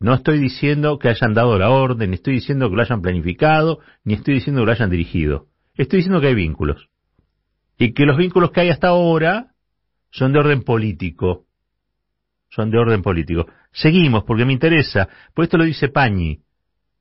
No 0.04 0.12
estoy 0.12 0.38
diciendo 0.38 0.98
que 0.98 1.08
hayan 1.08 1.32
dado 1.32 1.58
la 1.58 1.70
orden, 1.70 2.10
ni 2.10 2.16
estoy 2.16 2.34
diciendo 2.34 2.68
que 2.68 2.76
lo 2.76 2.82
hayan 2.82 3.00
planificado, 3.00 3.78
ni 4.04 4.12
estoy 4.12 4.34
diciendo 4.34 4.60
que 4.60 4.66
lo 4.66 4.72
hayan 4.72 4.90
dirigido. 4.90 5.46
Estoy 5.76 6.00
diciendo 6.00 6.20
que 6.20 6.26
hay 6.26 6.34
vínculos. 6.34 6.90
Y 7.78 7.94
que 7.94 8.04
los 8.04 8.18
vínculos 8.18 8.50
que 8.50 8.60
hay 8.60 8.68
hasta 8.68 8.88
ahora 8.88 9.54
son 10.10 10.34
de 10.34 10.40
orden 10.40 10.62
político. 10.62 11.46
Son 12.50 12.70
de 12.70 12.76
orden 12.76 13.00
político. 13.00 13.46
Seguimos, 13.72 14.24
porque 14.24 14.44
me 14.44 14.52
interesa. 14.52 15.08
Pues 15.32 15.46
esto 15.46 15.56
lo 15.56 15.64
dice 15.64 15.88
Pañi. 15.88 16.42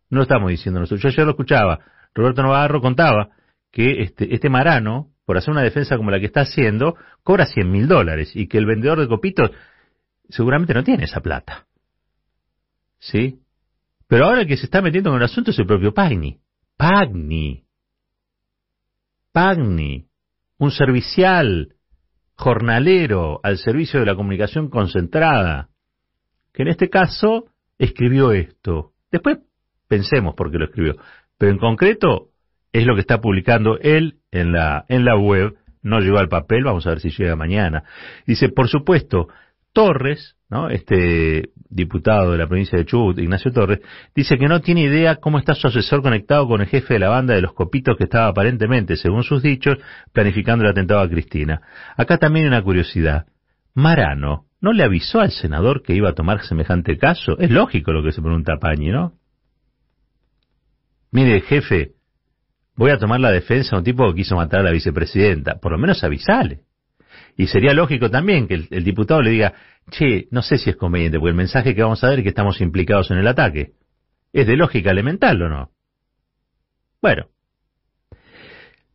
No 0.10 0.20
lo 0.20 0.24
estamos 0.24 0.50
diciendo 0.50 0.80
nosotros. 0.80 1.02
Yo 1.02 1.10
ayer 1.10 1.26
lo 1.26 1.32
escuchaba. 1.32 1.82
Roberto 2.16 2.42
Navarro 2.42 2.80
contaba 2.80 3.32
que 3.70 4.02
este, 4.02 4.34
este 4.34 4.48
marano, 4.50 5.10
por 5.26 5.38
hacer 5.38 5.52
una 5.52 5.62
defensa 5.62 5.98
como 5.98 6.10
la 6.10 6.22
que 6.22 6.28
está 6.28 6.44
haciendo, 6.44 6.96
cobra 7.22 7.48
100 7.48 7.70
mil 7.70 7.90
dólares 7.90 8.34
y 8.34 8.48
que 8.48 8.58
el 8.58 8.66
vendedor 8.66 9.02
de 9.02 9.10
copitos 9.10 9.52
seguramente 10.30 10.74
no 10.74 10.86
tiene 10.86 11.04
esa 11.04 11.20
plata. 11.20 11.66
¿Sí? 13.14 13.40
Pero 14.08 14.26
ahora 14.26 14.46
que 14.46 14.58
se 14.58 14.66
está 14.66 14.82
metiendo 14.82 15.12
en 15.12 15.18
el 15.18 15.24
asunto 15.24 15.52
es 15.52 15.60
el 15.60 15.68
propio 15.68 15.94
Pagni. 15.94 16.40
Pagni. 16.76 17.64
Pagni. 19.32 20.08
Un 20.58 20.72
servicial 20.72 21.76
jornalero 22.36 23.40
al 23.44 23.58
servicio 23.60 24.00
de 24.00 24.08
la 24.08 24.16
comunicación 24.16 24.70
concentrada, 24.70 25.70
que 26.54 26.64
en 26.64 26.70
este 26.70 26.90
caso 26.90 27.46
escribió 27.78 28.32
esto. 28.32 28.94
Después 29.12 29.38
pensemos 29.88 30.34
por 30.34 30.52
qué 30.52 30.58
lo 30.58 30.66
escribió. 30.66 30.96
Pero 31.38 31.52
en 31.52 31.60
concreto 31.60 32.30
es 32.72 32.86
lo 32.86 32.96
que 32.96 33.02
está 33.02 33.22
publicando 33.22 33.78
él 33.80 34.20
en 34.32 34.52
la, 34.52 34.86
en 34.90 35.06
la 35.06 35.16
web. 35.18 35.56
No 35.84 36.00
llegó 36.00 36.18
al 36.18 36.30
papel, 36.30 36.64
vamos 36.64 36.88
a 36.88 36.92
ver 36.92 37.00
si 37.00 37.10
llega 37.10 37.36
mañana. 37.36 37.84
Dice, 38.26 38.50
por 38.50 38.70
supuesto, 38.70 39.28
Torres, 39.74 40.36
¿no? 40.50 40.70
este 40.70 41.50
diputado 41.70 42.32
de 42.32 42.38
la 42.38 42.48
provincia 42.48 42.78
de 42.78 42.86
Chubut, 42.86 43.18
Ignacio 43.18 43.52
Torres, 43.52 43.80
dice 44.16 44.38
que 44.38 44.48
no 44.48 44.62
tiene 44.62 44.82
idea 44.82 45.16
cómo 45.16 45.40
está 45.40 45.56
su 45.56 45.68
asesor 45.68 46.04
conectado 46.04 46.48
con 46.48 46.62
el 46.62 46.68
jefe 46.68 46.94
de 46.94 47.00
la 47.00 47.10
banda 47.10 47.34
de 47.34 47.42
los 47.42 47.54
copitos 47.54 47.98
que 47.98 48.04
estaba 48.04 48.28
aparentemente, 48.28 48.96
según 48.96 49.24
sus 49.24 49.42
dichos, 49.42 49.78
planificando 50.12 50.64
el 50.64 50.72
atentado 50.72 51.02
a 51.02 51.10
Cristina. 51.10 51.62
Acá 51.98 52.18
también 52.18 52.48
una 52.48 52.62
curiosidad. 52.62 53.26
Marano, 53.74 54.46
¿no 54.62 54.72
le 54.72 54.84
avisó 54.84 55.20
al 55.20 55.32
senador 55.32 55.82
que 55.82 55.96
iba 55.96 56.10
a 56.10 56.14
tomar 56.14 56.44
semejante 56.44 56.98
caso? 56.98 57.38
Es 57.40 57.50
lógico 57.50 57.92
lo 57.92 58.04
que 58.04 58.12
se 58.12 58.22
pregunta 58.22 58.60
Pañi, 58.60 58.90
¿no? 58.90 59.14
Mire, 61.12 61.42
jefe, 61.42 61.94
voy 62.76 62.92
a 62.92 62.98
tomar 62.98 63.20
la 63.20 63.32
defensa 63.32 63.72
de 63.72 63.78
un 63.80 63.84
tipo 63.84 64.08
que 64.10 64.16
quiso 64.16 64.36
matar 64.36 64.62
a 64.62 64.64
la 64.64 64.72
vicepresidenta. 64.72 65.60
Por 65.60 65.72
lo 65.72 65.78
menos 65.78 66.04
avisale. 66.04 66.62
Y 67.38 67.48
sería 67.48 67.74
lógico 67.74 68.10
también 68.10 68.48
que 68.48 68.68
el, 68.70 68.84
diputado 68.84 69.22
le 69.22 69.32
diga, 69.32 69.54
che, 69.90 70.28
no 70.32 70.42
sé 70.42 70.58
si 70.58 70.70
es 70.70 70.76
conveniente, 70.76 71.18
porque 71.18 71.32
el 71.32 71.36
mensaje 71.36 71.74
que 71.74 71.82
vamos 71.82 72.04
a 72.04 72.08
dar 72.08 72.20
es 72.20 72.24
que 72.24 72.30
estamos 72.30 72.62
implicados 72.62 73.10
en 73.12 73.18
el 73.18 73.28
ataque. 73.28 73.74
Es 74.32 74.48
de 74.48 74.56
lógica 74.56 74.92
elemental, 74.92 75.42
¿o 75.42 75.50
no? 75.50 75.72
Bueno, 77.02 77.28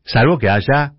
salvo 0.05 0.39
que 0.39 0.49
haya 0.49 0.95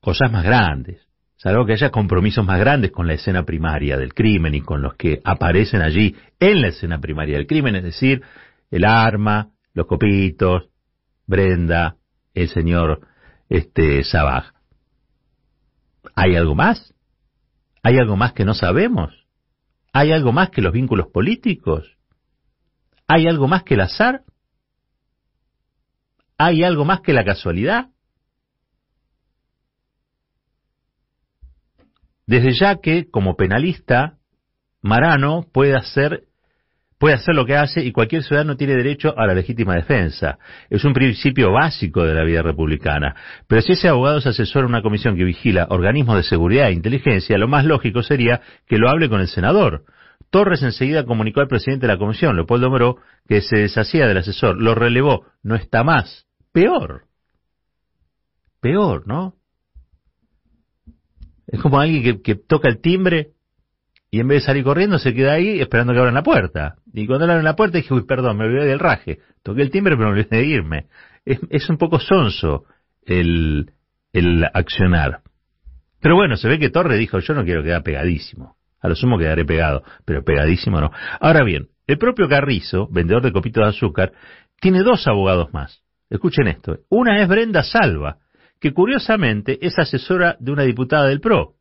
cosas 0.00 0.30
más 0.30 0.44
grandes, 0.44 1.06
salvo 1.36 1.66
que 1.66 1.72
haya 1.72 1.90
compromisos 1.90 2.44
más 2.44 2.60
grandes 2.60 2.92
con 2.92 3.06
la 3.06 3.14
escena 3.14 3.44
primaria 3.44 3.96
del 3.96 4.14
crimen 4.14 4.54
y 4.54 4.60
con 4.60 4.82
los 4.82 4.94
que 4.94 5.20
aparecen 5.24 5.82
allí 5.82 6.14
en 6.38 6.60
la 6.60 6.68
escena 6.68 7.00
primaria 7.00 7.36
del 7.36 7.46
crimen, 7.46 7.76
es 7.76 7.84
decir, 7.84 8.22
el 8.70 8.84
arma, 8.84 9.50
los 9.74 9.86
copitos, 9.86 10.68
Brenda, 11.26 11.96
el 12.34 12.48
señor 12.48 13.00
este 13.48 14.04
Sabaj. 14.04 14.51
¿Hay 16.14 16.36
algo 16.36 16.54
más? 16.54 16.94
¿Hay 17.82 17.98
algo 17.98 18.16
más 18.16 18.32
que 18.32 18.44
no 18.44 18.54
sabemos? 18.54 19.26
¿Hay 19.92 20.12
algo 20.12 20.32
más 20.32 20.50
que 20.50 20.62
los 20.62 20.72
vínculos 20.72 21.08
políticos? 21.08 21.96
¿Hay 23.06 23.26
algo 23.26 23.48
más 23.48 23.62
que 23.64 23.74
el 23.74 23.80
azar? 23.82 24.24
¿Hay 26.38 26.64
algo 26.64 26.84
más 26.84 27.00
que 27.00 27.12
la 27.12 27.24
casualidad? 27.24 27.90
Desde 32.26 32.52
ya 32.58 32.80
que, 32.80 33.10
como 33.10 33.36
penalista, 33.36 34.18
Marano 34.80 35.46
puede 35.52 35.76
hacer, 35.76 36.24
puede 37.02 37.16
hacer 37.16 37.34
lo 37.34 37.44
que 37.44 37.56
hace 37.56 37.84
y 37.84 37.90
cualquier 37.90 38.22
ciudadano 38.22 38.56
tiene 38.56 38.76
derecho 38.76 39.12
a 39.18 39.26
la 39.26 39.34
legítima 39.34 39.74
defensa. 39.74 40.38
Es 40.70 40.84
un 40.84 40.92
principio 40.92 41.50
básico 41.50 42.04
de 42.04 42.14
la 42.14 42.22
vida 42.22 42.42
republicana. 42.42 43.16
Pero 43.48 43.60
si 43.60 43.72
ese 43.72 43.88
abogado 43.88 44.20
se 44.20 44.28
asesora 44.28 44.68
una 44.68 44.82
comisión 44.82 45.16
que 45.16 45.24
vigila 45.24 45.66
organismos 45.70 46.14
de 46.14 46.22
seguridad 46.22 46.68
e 46.68 46.74
inteligencia, 46.74 47.36
lo 47.38 47.48
más 47.48 47.64
lógico 47.64 48.04
sería 48.04 48.40
que 48.68 48.78
lo 48.78 48.88
hable 48.88 49.08
con 49.08 49.20
el 49.20 49.26
senador. 49.26 49.82
Torres 50.30 50.62
enseguida 50.62 51.04
comunicó 51.04 51.40
al 51.40 51.48
presidente 51.48 51.88
de 51.88 51.92
la 51.92 51.98
comisión, 51.98 52.36
Leopoldo 52.36 52.70
Moró, 52.70 52.98
que 53.26 53.40
se 53.40 53.56
deshacía 53.56 54.06
del 54.06 54.18
asesor, 54.18 54.62
lo 54.62 54.76
relevó, 54.76 55.26
no 55.42 55.56
está 55.56 55.82
más. 55.82 56.28
Peor. 56.52 57.06
Peor, 58.60 59.08
¿no? 59.08 59.34
Es 61.48 61.60
como 61.60 61.80
alguien 61.80 62.22
que, 62.22 62.36
toca 62.36 62.68
el 62.68 62.80
timbre 62.80 63.31
y 64.14 64.20
en 64.20 64.28
vez 64.28 64.42
de 64.42 64.46
salir 64.46 64.62
corriendo 64.62 64.98
se 64.98 65.14
queda 65.14 65.32
ahí 65.32 65.58
esperando 65.58 65.94
que 65.94 65.98
abran 65.98 66.12
la 66.12 66.22
puerta. 66.22 66.76
Y 66.92 67.06
cuando 67.06 67.24
abren 67.24 67.42
la 67.42 67.56
puerta 67.56 67.78
dije, 67.78 67.94
uy, 67.94 68.04
perdón, 68.04 68.36
me 68.36 68.44
olvidé 68.44 68.66
del 68.66 68.78
raje. 68.78 69.20
Toqué 69.42 69.62
el 69.62 69.70
timbre 69.70 69.96
pero 69.96 70.10
me 70.10 70.20
olvidé 70.20 70.36
de 70.36 70.44
irme. 70.44 70.86
Es, 71.24 71.70
un 71.70 71.78
poco 71.78 71.98
sonso 71.98 72.64
el, 73.06 73.70
el 74.12 74.44
accionar. 74.52 75.22
Pero 75.98 76.14
bueno, 76.14 76.36
se 76.36 76.46
ve 76.46 76.58
que 76.58 76.68
Torres 76.68 76.98
dijo, 76.98 77.20
yo 77.20 77.32
no 77.32 77.42
quiero 77.42 77.62
quedar 77.62 77.82
pegadísimo. 77.82 78.56
A 78.82 78.88
lo 78.88 78.94
sumo 78.96 79.16
quedaré 79.16 79.46
pegado, 79.46 79.82
pero 80.04 80.22
pegadísimo 80.22 80.78
no. 80.78 80.90
Ahora 81.18 81.42
bien, 81.42 81.68
el 81.86 81.96
propio 81.96 82.28
Carrizo, 82.28 82.88
vendedor 82.90 83.22
de 83.22 83.32
copitos 83.32 83.64
de 83.64 83.70
azúcar, 83.70 84.12
tiene 84.60 84.82
dos 84.82 85.06
abogados 85.06 85.54
más. 85.54 85.82
Escuchen 86.10 86.48
esto. 86.48 86.80
Una 86.90 87.22
es 87.22 87.28
Brenda 87.28 87.62
Salva, 87.62 88.18
que 88.60 88.74
curiosamente 88.74 89.58
es 89.64 89.78
asesora 89.78 90.36
de 90.38 90.52
una 90.52 90.64
diputada 90.64 91.06
del 91.06 91.20
PRO. 91.20 91.54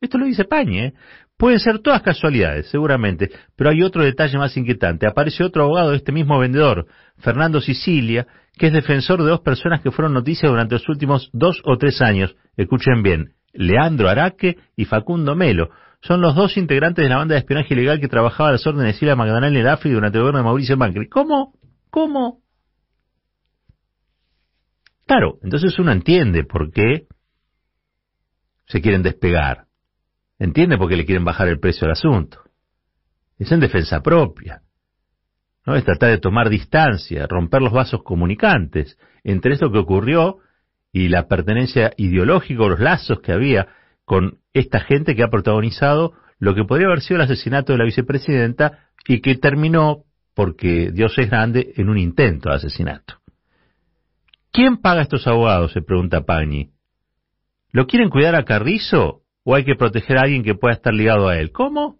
Esto 0.00 0.16
lo 0.16 0.26
dice 0.26 0.44
Pañe. 0.44 0.86
¿eh? 0.86 0.94
Pueden 1.40 1.58
ser 1.58 1.78
todas 1.78 2.02
casualidades, 2.02 2.66
seguramente, 2.68 3.30
pero 3.56 3.70
hay 3.70 3.82
otro 3.82 4.04
detalle 4.04 4.36
más 4.36 4.54
inquietante. 4.58 5.06
Aparece 5.06 5.42
otro 5.42 5.62
abogado 5.62 5.92
de 5.92 5.96
este 5.96 6.12
mismo 6.12 6.38
vendedor, 6.38 6.86
Fernando 7.16 7.62
Sicilia, 7.62 8.26
que 8.58 8.66
es 8.66 8.74
defensor 8.74 9.22
de 9.22 9.30
dos 9.30 9.40
personas 9.40 9.80
que 9.80 9.90
fueron 9.90 10.12
noticias 10.12 10.50
durante 10.50 10.74
los 10.74 10.86
últimos 10.86 11.30
dos 11.32 11.62
o 11.64 11.78
tres 11.78 12.02
años. 12.02 12.36
Escuchen 12.58 13.02
bien, 13.02 13.32
Leandro 13.54 14.10
Araque 14.10 14.58
y 14.76 14.84
Facundo 14.84 15.34
Melo, 15.34 15.70
son 16.02 16.20
los 16.20 16.34
dos 16.34 16.58
integrantes 16.58 17.02
de 17.02 17.08
la 17.08 17.16
banda 17.16 17.36
de 17.36 17.40
espionaje 17.40 17.72
ilegal 17.72 18.00
que 18.00 18.08
trabajaba 18.08 18.50
a 18.50 18.52
las 18.52 18.66
órdenes 18.66 18.92
de 18.92 18.98
Silvia 18.98 19.16
Magdalena 19.16 19.56
y 19.56 19.60
el 19.62 19.68
AFRI 19.68 19.92
durante 19.92 20.18
el 20.18 20.24
gobierno 20.24 20.40
de 20.40 20.44
Mauricio 20.44 20.76
Macri. 20.76 21.08
¿Cómo? 21.08 21.54
¿Cómo? 21.88 22.42
Claro, 25.06 25.38
entonces 25.42 25.78
uno 25.78 25.90
entiende 25.90 26.44
por 26.44 26.70
qué 26.70 27.06
se 28.66 28.82
quieren 28.82 29.02
despegar. 29.02 29.69
Entiende 30.40 30.78
por 30.78 30.88
qué 30.88 30.96
le 30.96 31.04
quieren 31.04 31.24
bajar 31.24 31.48
el 31.48 31.60
precio 31.60 31.84
al 31.84 31.92
asunto. 31.92 32.42
Es 33.38 33.52
en 33.52 33.60
defensa 33.60 34.02
propia. 34.02 34.62
¿no? 35.66 35.76
Es 35.76 35.84
tratar 35.84 36.10
de 36.10 36.18
tomar 36.18 36.48
distancia, 36.48 37.26
romper 37.26 37.60
los 37.60 37.72
vasos 37.72 38.02
comunicantes 38.02 38.98
entre 39.22 39.52
esto 39.52 39.70
que 39.70 39.78
ocurrió 39.78 40.38
y 40.92 41.08
la 41.08 41.28
pertenencia 41.28 41.92
ideológica 41.98 42.62
o 42.62 42.70
los 42.70 42.80
lazos 42.80 43.20
que 43.20 43.32
había 43.32 43.68
con 44.06 44.38
esta 44.54 44.80
gente 44.80 45.14
que 45.14 45.22
ha 45.22 45.28
protagonizado 45.28 46.14
lo 46.38 46.54
que 46.54 46.64
podría 46.64 46.86
haber 46.86 47.02
sido 47.02 47.16
el 47.16 47.26
asesinato 47.26 47.72
de 47.72 47.78
la 47.78 47.84
vicepresidenta 47.84 48.88
y 49.06 49.20
que 49.20 49.34
terminó, 49.36 50.04
porque 50.34 50.90
Dios 50.90 51.18
es 51.18 51.28
grande, 51.28 51.74
en 51.76 51.90
un 51.90 51.98
intento 51.98 52.48
de 52.48 52.56
asesinato. 52.56 53.18
¿Quién 54.50 54.78
paga 54.78 55.02
estos 55.02 55.26
abogados? 55.26 55.72
se 55.72 55.82
pregunta 55.82 56.24
Pañi. 56.24 56.70
¿Lo 57.72 57.86
quieren 57.86 58.08
cuidar 58.08 58.34
a 58.34 58.44
Carrizo 58.44 59.19
o 59.50 59.56
hay 59.56 59.64
que 59.64 59.74
proteger 59.74 60.16
a 60.16 60.22
alguien 60.22 60.44
que 60.44 60.54
pueda 60.54 60.74
estar 60.74 60.94
ligado 60.94 61.26
a 61.26 61.36
él? 61.36 61.50
¿Cómo? 61.50 61.96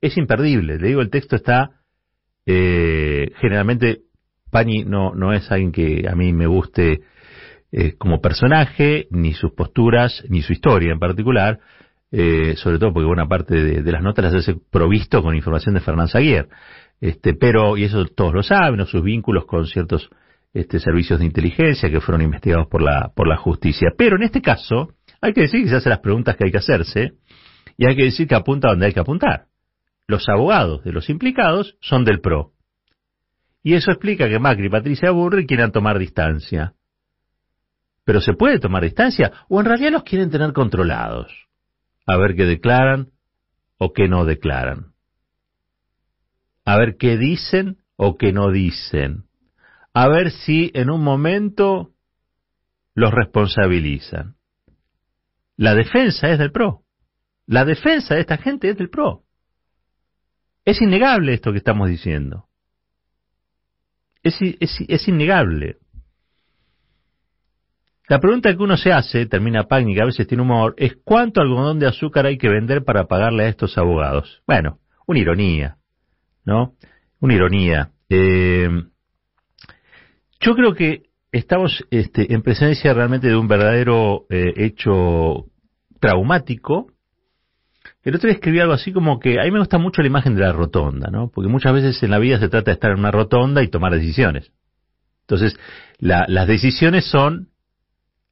Es 0.00 0.16
imperdible. 0.16 0.78
Le 0.78 0.88
digo, 0.88 1.02
el 1.02 1.10
texto 1.10 1.36
está... 1.36 1.72
Eh, 2.46 3.32
generalmente 3.38 4.00
Pañi 4.50 4.84
no, 4.84 5.14
no 5.14 5.34
es 5.34 5.50
alguien 5.50 5.72
que 5.72 6.06
a 6.08 6.14
mí 6.14 6.32
me 6.32 6.46
guste 6.46 7.02
eh, 7.70 7.96
como 7.98 8.22
personaje, 8.22 9.08
ni 9.10 9.34
sus 9.34 9.52
posturas, 9.52 10.24
ni 10.30 10.40
su 10.40 10.54
historia 10.54 10.92
en 10.92 10.98
particular, 10.98 11.58
eh, 12.10 12.54
sobre 12.56 12.78
todo 12.78 12.94
porque 12.94 13.06
buena 13.08 13.28
parte 13.28 13.82
de, 13.82 13.92
las 13.92 14.02
notas 14.02 14.24
las 14.26 14.34
hace 14.34 14.56
provisto 14.70 15.22
con 15.22 15.34
información 15.34 15.74
de 15.74 15.80
Fernán 15.80 16.08
Zaguier. 16.08 16.48
Este, 16.98 17.34
pero, 17.34 17.76
y 17.76 17.84
eso 17.84 18.06
todos 18.06 18.32
lo 18.32 18.42
saben, 18.42 18.86
sus 18.86 19.02
vínculos 19.02 19.44
con 19.44 19.66
ciertos 19.66 20.08
este, 20.54 20.78
servicios 20.78 21.18
de 21.18 21.26
inteligencia 21.26 21.90
que 21.90 22.00
fueron 22.00 22.22
investigados 22.22 22.68
por 22.68 22.80
la, 22.80 23.12
por 23.14 23.28
la 23.28 23.36
justicia. 23.36 23.92
Pero 23.98 24.16
en 24.16 24.22
este 24.22 24.40
caso, 24.40 24.94
hay 25.24 25.32
que 25.32 25.40
decir 25.40 25.62
que 25.62 25.70
se 25.70 25.76
hacen 25.76 25.88
las 25.88 26.00
preguntas 26.00 26.36
que 26.36 26.44
hay 26.44 26.50
que 26.50 26.58
hacerse, 26.58 27.14
y 27.78 27.86
hay 27.86 27.96
que 27.96 28.04
decir 28.04 28.28
que 28.28 28.34
apunta 28.34 28.68
donde 28.68 28.84
hay 28.84 28.92
que 28.92 29.00
apuntar. 29.00 29.46
Los 30.06 30.28
abogados 30.28 30.84
de 30.84 30.92
los 30.92 31.08
implicados 31.08 31.78
son 31.80 32.04
del 32.04 32.20
PRO. 32.20 32.52
Y 33.62 33.72
eso 33.72 33.90
explica 33.90 34.28
que 34.28 34.38
Macri 34.38 34.66
y 34.66 34.68
Patricia 34.68 35.12
Burri 35.12 35.46
quieran 35.46 35.72
tomar 35.72 35.98
distancia. 35.98 36.74
Pero 38.04 38.20
¿se 38.20 38.34
puede 38.34 38.58
tomar 38.58 38.82
distancia? 38.82 39.32
¿O 39.48 39.60
en 39.60 39.64
realidad 39.64 39.92
los 39.92 40.02
quieren 40.02 40.30
tener 40.30 40.52
controlados? 40.52 41.32
A 42.06 42.18
ver 42.18 42.36
qué 42.36 42.44
declaran 42.44 43.08
o 43.78 43.94
qué 43.94 44.08
no 44.08 44.26
declaran. 44.26 44.92
A 46.66 46.76
ver 46.76 46.96
qué 46.98 47.16
dicen 47.16 47.78
o 47.96 48.18
qué 48.18 48.34
no 48.34 48.50
dicen. 48.50 49.24
A 49.94 50.06
ver 50.06 50.32
si 50.32 50.70
en 50.74 50.90
un 50.90 51.02
momento 51.02 51.92
los 52.94 53.10
responsabilizan. 53.10 54.36
La 55.56 55.74
defensa 55.74 56.28
es 56.28 56.38
del 56.38 56.52
PRO. 56.52 56.82
La 57.46 57.64
defensa 57.64 58.14
de 58.14 58.20
esta 58.20 58.38
gente 58.38 58.70
es 58.70 58.76
del 58.76 58.90
PRO. 58.90 59.24
Es 60.64 60.80
innegable 60.80 61.34
esto 61.34 61.52
que 61.52 61.58
estamos 61.58 61.88
diciendo. 61.88 62.48
Es, 64.22 65.08
innegable. 65.08 65.76
La 68.08 68.18
pregunta 68.20 68.54
que 68.56 68.62
uno 68.62 68.76
se 68.78 68.90
hace, 68.90 69.26
termina 69.26 69.64
Pagni, 69.64 69.94
que 69.94 70.00
a 70.00 70.06
veces 70.06 70.26
tiene 70.26 70.42
humor, 70.42 70.74
es 70.78 70.96
cuánto 71.04 71.42
algodón 71.42 71.78
de 71.78 71.88
azúcar 71.88 72.24
hay 72.24 72.38
que 72.38 72.48
vender 72.48 72.84
para 72.84 73.06
pagarle 73.06 73.44
a 73.44 73.48
estos 73.48 73.76
abogados. 73.76 74.42
Bueno, 74.46 74.78
una 75.06 75.18
ironía, 75.18 75.76
¿no? 76.44 76.74
Una 77.20 77.34
ironía. 77.34 77.90
Eh, 78.08 78.68
yo 80.40 80.54
creo 80.54 80.74
que 80.74 81.10
estamos 81.38 81.84
este, 81.90 82.32
en 82.32 82.42
presencia 82.42 82.94
realmente 82.94 83.28
de 83.28 83.36
un 83.36 83.48
verdadero 83.48 84.26
eh, 84.30 84.52
hecho 84.56 85.46
traumático. 86.00 86.86
El 88.02 88.14
otro 88.14 88.28
día 88.28 88.34
escribí 88.34 88.60
algo 88.60 88.72
así 88.72 88.92
como 88.92 89.18
que 89.18 89.40
a 89.40 89.44
mí 89.44 89.50
me 89.50 89.58
gusta 89.58 89.78
mucho 89.78 90.02
la 90.02 90.08
imagen 90.08 90.34
de 90.36 90.42
la 90.42 90.52
rotonda, 90.52 91.10
¿no? 91.10 91.30
Porque 91.34 91.50
muchas 91.50 91.72
veces 91.72 92.02
en 92.02 92.10
la 92.10 92.18
vida 92.18 92.38
se 92.38 92.48
trata 92.48 92.70
de 92.70 92.74
estar 92.74 92.92
en 92.92 92.98
una 92.98 93.10
rotonda 93.10 93.62
y 93.62 93.68
tomar 93.68 93.92
decisiones. 93.92 94.52
Entonces, 95.22 95.58
las 95.98 96.46
decisiones 96.46 97.06
son 97.06 97.48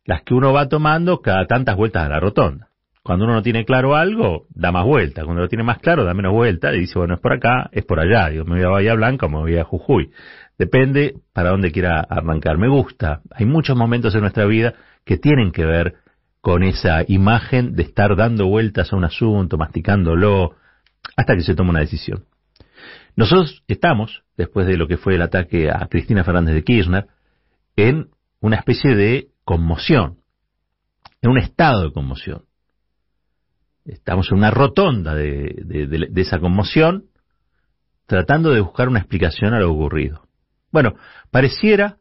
las 0.05 0.23
que 0.23 0.35
uno 0.35 0.53
va 0.53 0.69
tomando 0.69 1.23
cada 1.23 1.47
tantas 1.47 1.77
vueltas 1.77 2.05
a 2.05 2.09
la 2.09 2.21
rotonda. 2.21 2.69
Cuando 3.03 3.25
uno 3.25 3.35
no 3.35 3.43
tiene 3.43 3.65
claro 3.65 3.97
algo, 3.97 4.47
da 4.51 4.71
más 4.71 4.85
vueltas. 4.85 5.25
Cuando 5.25 5.43
lo 5.43 5.49
tiene 5.49 5.65
más 5.65 5.79
claro, 5.79 6.05
da 6.05 6.15
menos 6.15 6.33
vueltas 6.33 6.75
y 6.75 6.81
dice, 6.81 6.99
bueno, 6.99 7.15
es 7.15 7.21
por 7.21 7.33
acá, 7.33 7.69
es 7.73 7.85
por 7.85 7.99
allá. 7.99 8.29
Digo, 8.29 8.45
me 8.45 8.57
voy 8.57 8.65
a 8.65 8.69
Bahía 8.69 8.95
Blanca 8.95 9.27
o 9.27 9.29
me 9.29 9.39
voy 9.39 9.57
a 9.57 9.65
Jujuy. 9.65 10.13
Depende 10.59 11.17
para 11.33 11.51
dónde 11.51 11.73
quiera 11.73 12.01
arrancar. 12.01 12.59
Me 12.59 12.69
gusta. 12.69 13.21
Hay 13.31 13.47
muchos 13.47 13.77
momentos 13.77 14.15
en 14.15 14.21
nuestra 14.21 14.45
vida 14.47 14.75
que 15.05 15.17
tienen 15.17 15.53
que 15.53 15.65
ver 15.65 15.95
con 16.41 16.63
esa 16.63 17.05
imagen 17.07 17.75
de 17.75 17.85
estar 17.85 18.17
dando 18.17 18.47
vueltas 18.47 18.93
a 18.93 18.97
un 18.97 19.05
asunto, 19.05 19.57
masticándolo, 19.57 20.57
hasta 21.17 21.35
que 21.35 21.43
se 21.43 21.55
toma 21.55 21.71
una 21.71 21.81
decisión. 21.81 22.25
Nosotros 23.15 23.63
estamos, 23.69 24.23
después 24.37 24.67
de 24.67 24.77
lo 24.77 24.89
que 24.89 24.97
fue 24.97 25.15
el 25.15 25.23
ataque 25.23 25.71
a 25.71 25.87
Cristina 25.89 26.25
Fernández 26.25 26.55
de 26.55 26.65
Kirchner, 26.65 27.07
en 27.77 28.09
una 28.41 28.57
especie 28.57 28.95
de 28.97 29.29
conmoción, 29.45 30.19
en 31.21 31.31
un 31.31 31.39
estado 31.39 31.85
de 31.85 31.93
conmoción. 31.93 32.45
Estamos 33.85 34.31
en 34.31 34.39
una 34.39 34.51
rotonda 34.51 35.15
de, 35.15 36.11
esa 36.17 36.39
conmoción, 36.39 37.07
tratando 38.07 38.51
de 38.51 38.61
buscar 38.61 38.89
una 38.89 39.01
explicación 39.01 39.55
a 39.55 39.61
lo 39.61 39.73
ocurrido. 39.73 40.27
Bueno, 40.73 40.95
pareciera 41.31 41.99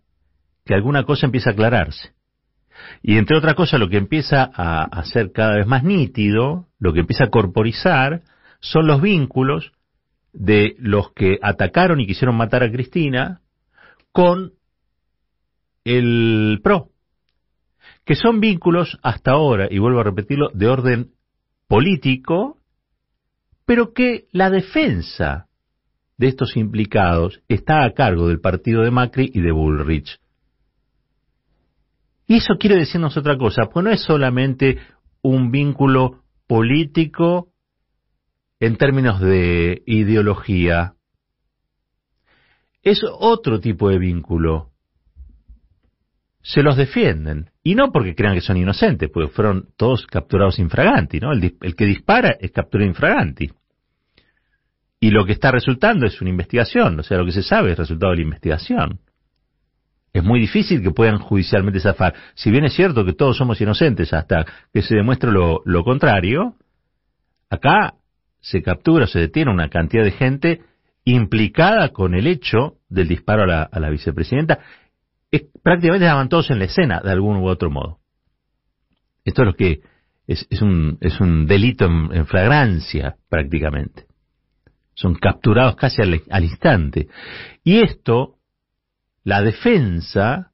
que 0.66 0.74
alguna 0.74 1.04
cosa 1.04 1.26
empieza 1.26 1.52
a 1.52 1.54
aclararse. 1.54 2.14
Y 3.04 3.18
entre 3.18 3.38
otras 3.38 3.54
cosas, 3.56 3.80
lo 3.80 3.90
que 3.90 3.98
empieza 3.98 4.50
a, 4.54 4.84
a 4.84 5.06
ser 5.06 5.32
cada 5.32 5.58
vez 5.58 5.68
más 5.68 5.84
nítido, 5.84 6.68
lo 6.80 6.94
que 6.94 7.02
empieza 7.02 7.26
a 7.26 7.30
corporizar, 7.30 8.24
son 8.60 8.88
los 8.88 9.02
vínculos 9.02 9.72
de 10.34 10.76
los 10.80 11.12
que 11.14 11.38
atacaron 11.42 12.00
y 12.00 12.08
quisieron 12.08 12.36
matar 12.36 12.64
a 12.64 12.72
Cristina 12.72 13.42
con 14.12 14.54
el 15.84 16.60
PRO, 16.64 16.90
que 18.06 18.16
son 18.16 18.40
vínculos 18.40 18.98
hasta 19.04 19.32
ahora, 19.32 19.68
y 19.70 19.80
vuelvo 19.80 20.00
a 20.00 20.04
repetirlo, 20.04 20.50
de 20.54 20.68
orden 20.68 21.12
político, 21.68 22.58
pero 23.66 23.94
que 23.94 24.26
la 24.32 24.50
defensa 24.50 25.48
de 26.22 26.28
estos 26.28 26.56
implicados 26.56 27.42
está 27.50 27.84
a 27.84 27.94
cargo 27.94 28.28
del 28.28 28.40
partido 28.40 28.84
de 28.84 28.92
Macri 28.92 29.32
y 29.34 29.42
de 29.42 29.52
Bullrich. 29.52 30.20
Y 32.28 32.36
eso 32.36 32.58
quiere 32.60 32.76
decirnos 32.76 33.18
otra 33.18 33.40
cosa, 33.40 33.64
pues 33.74 33.84
no 33.84 33.90
es 33.90 34.02
solamente 34.02 34.78
un 35.24 35.50
vínculo 35.50 36.22
político 36.46 37.50
en 38.60 38.76
términos 38.78 39.20
de 39.20 39.82
ideología, 39.88 40.94
es 42.84 43.02
otro 43.04 43.60
tipo 43.60 43.90
de 43.90 43.98
vínculo. 43.98 44.70
Se 46.44 46.62
los 46.62 46.78
defienden. 46.78 47.50
Y 47.64 47.74
no 47.74 47.92
porque 47.92 48.14
crean 48.14 48.36
que 48.36 48.42
son 48.42 48.58
inocentes, 48.58 49.10
porque 49.12 49.32
fueron 49.34 49.70
todos 49.76 50.06
capturados 50.06 50.60
infraganti, 50.60 51.20
¿no? 51.20 51.32
El, 51.32 51.56
el 51.62 51.76
que 51.76 51.86
dispara 51.86 52.38
es 52.40 52.52
captura 52.52 52.86
infraganti. 52.86 53.50
Y 55.04 55.10
lo 55.10 55.26
que 55.26 55.32
está 55.32 55.52
resultando 55.52 56.06
es 56.06 56.22
una 56.22 56.30
investigación, 56.30 57.00
o 57.00 57.04
sea, 57.04 57.18
lo 57.18 57.26
que 57.26 57.32
se 57.32 57.42
sabe 57.42 57.72
es 57.72 57.78
resultado 57.80 58.12
de 58.12 58.18
la 58.18 58.24
investigación. 58.24 59.00
Es 60.14 60.24
muy 60.24 60.40
difícil 60.40 60.84
que 60.84 60.92
puedan 60.92 61.18
judicialmente 61.18 61.80
zafar. 61.80 62.14
Si 62.36 62.52
bien 62.52 62.66
es 62.66 62.74
cierto 62.74 63.04
que 63.04 63.14
todos 63.14 63.36
somos 63.36 63.60
inocentes 63.60 64.14
hasta 64.14 64.46
que 64.72 64.84
se 64.84 64.96
demuestre 64.96 65.32
lo, 65.32 65.84
contrario, 65.84 66.54
acá 67.50 67.96
se 68.42 68.62
captura, 68.62 69.08
se 69.08 69.18
detiene 69.18 69.52
una 69.52 69.70
cantidad 69.70 70.04
de 70.04 70.12
gente 70.12 70.62
implicada 71.04 71.90
con 71.90 72.14
el 72.14 72.28
hecho 72.28 72.76
del 72.88 73.08
disparo 73.08 73.44
a 73.44 73.48
la, 73.48 73.64
a 73.64 73.80
la 73.80 73.90
vicepresidenta. 73.90 74.60
Es, 75.32 75.46
prácticamente 75.64 76.06
estaban 76.06 76.30
todos 76.30 76.52
en 76.52 76.60
la 76.60 76.66
escena, 76.66 77.02
de 77.04 77.12
algún 77.12 77.38
u 77.38 77.48
otro 77.48 77.72
modo. 77.72 77.98
Esto 79.26 79.42
es 79.42 79.46
lo 79.48 79.54
que 79.56 79.82
es, 80.28 80.46
es, 80.52 80.62
un, 80.62 81.00
es 81.02 81.20
un 81.20 81.48
delito 81.48 81.86
en, 81.86 82.10
en, 82.14 82.28
flagrancia, 82.28 83.16
prácticamente. 83.30 84.11
Son 85.02 85.16
capturados 85.16 85.76
casi 85.78 86.00
al, 86.00 86.44
instante. 86.44 87.08
Y 87.64 87.80
esto, 87.80 88.36
la 89.24 89.42
defensa, 89.42 90.52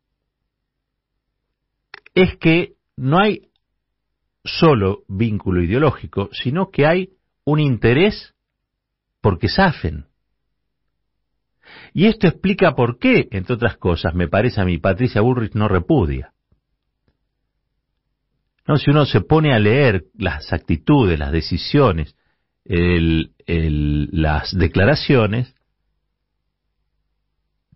es 2.16 2.38
que 2.38 2.76
no 2.96 3.20
hay 3.20 3.50
solo 4.46 5.00
vínculo 5.10 5.62
ideológico, 5.62 6.30
sino 6.32 6.70
que 6.70 6.86
hay 6.86 7.10
un 7.44 7.60
interés 7.60 8.36
porque 9.20 9.50
zafen. 9.50 10.06
Y 11.94 12.06
esto 12.06 12.28
explica 12.28 12.74
por 12.74 13.00
qué, 13.00 13.28
entre 13.32 13.56
otras 13.56 13.76
cosas, 13.76 14.16
me 14.16 14.30
parece 14.30 14.62
a 14.62 14.66
mí, 14.66 14.78
Patricia 14.78 15.20
Bullrich 15.20 15.56
no 15.56 15.68
repudia. 15.68 16.32
No, 18.66 18.78
si 18.78 18.92
uno 18.92 19.06
se 19.06 19.20
pone 19.20 19.54
a 19.54 19.60
leer 19.60 20.06
las 20.14 20.54
actitudes, 20.54 21.20
las 21.20 21.34
decisiones, 21.34 22.16
el, 22.68 24.10
las 24.12 24.56
declaraciones, 24.56 25.54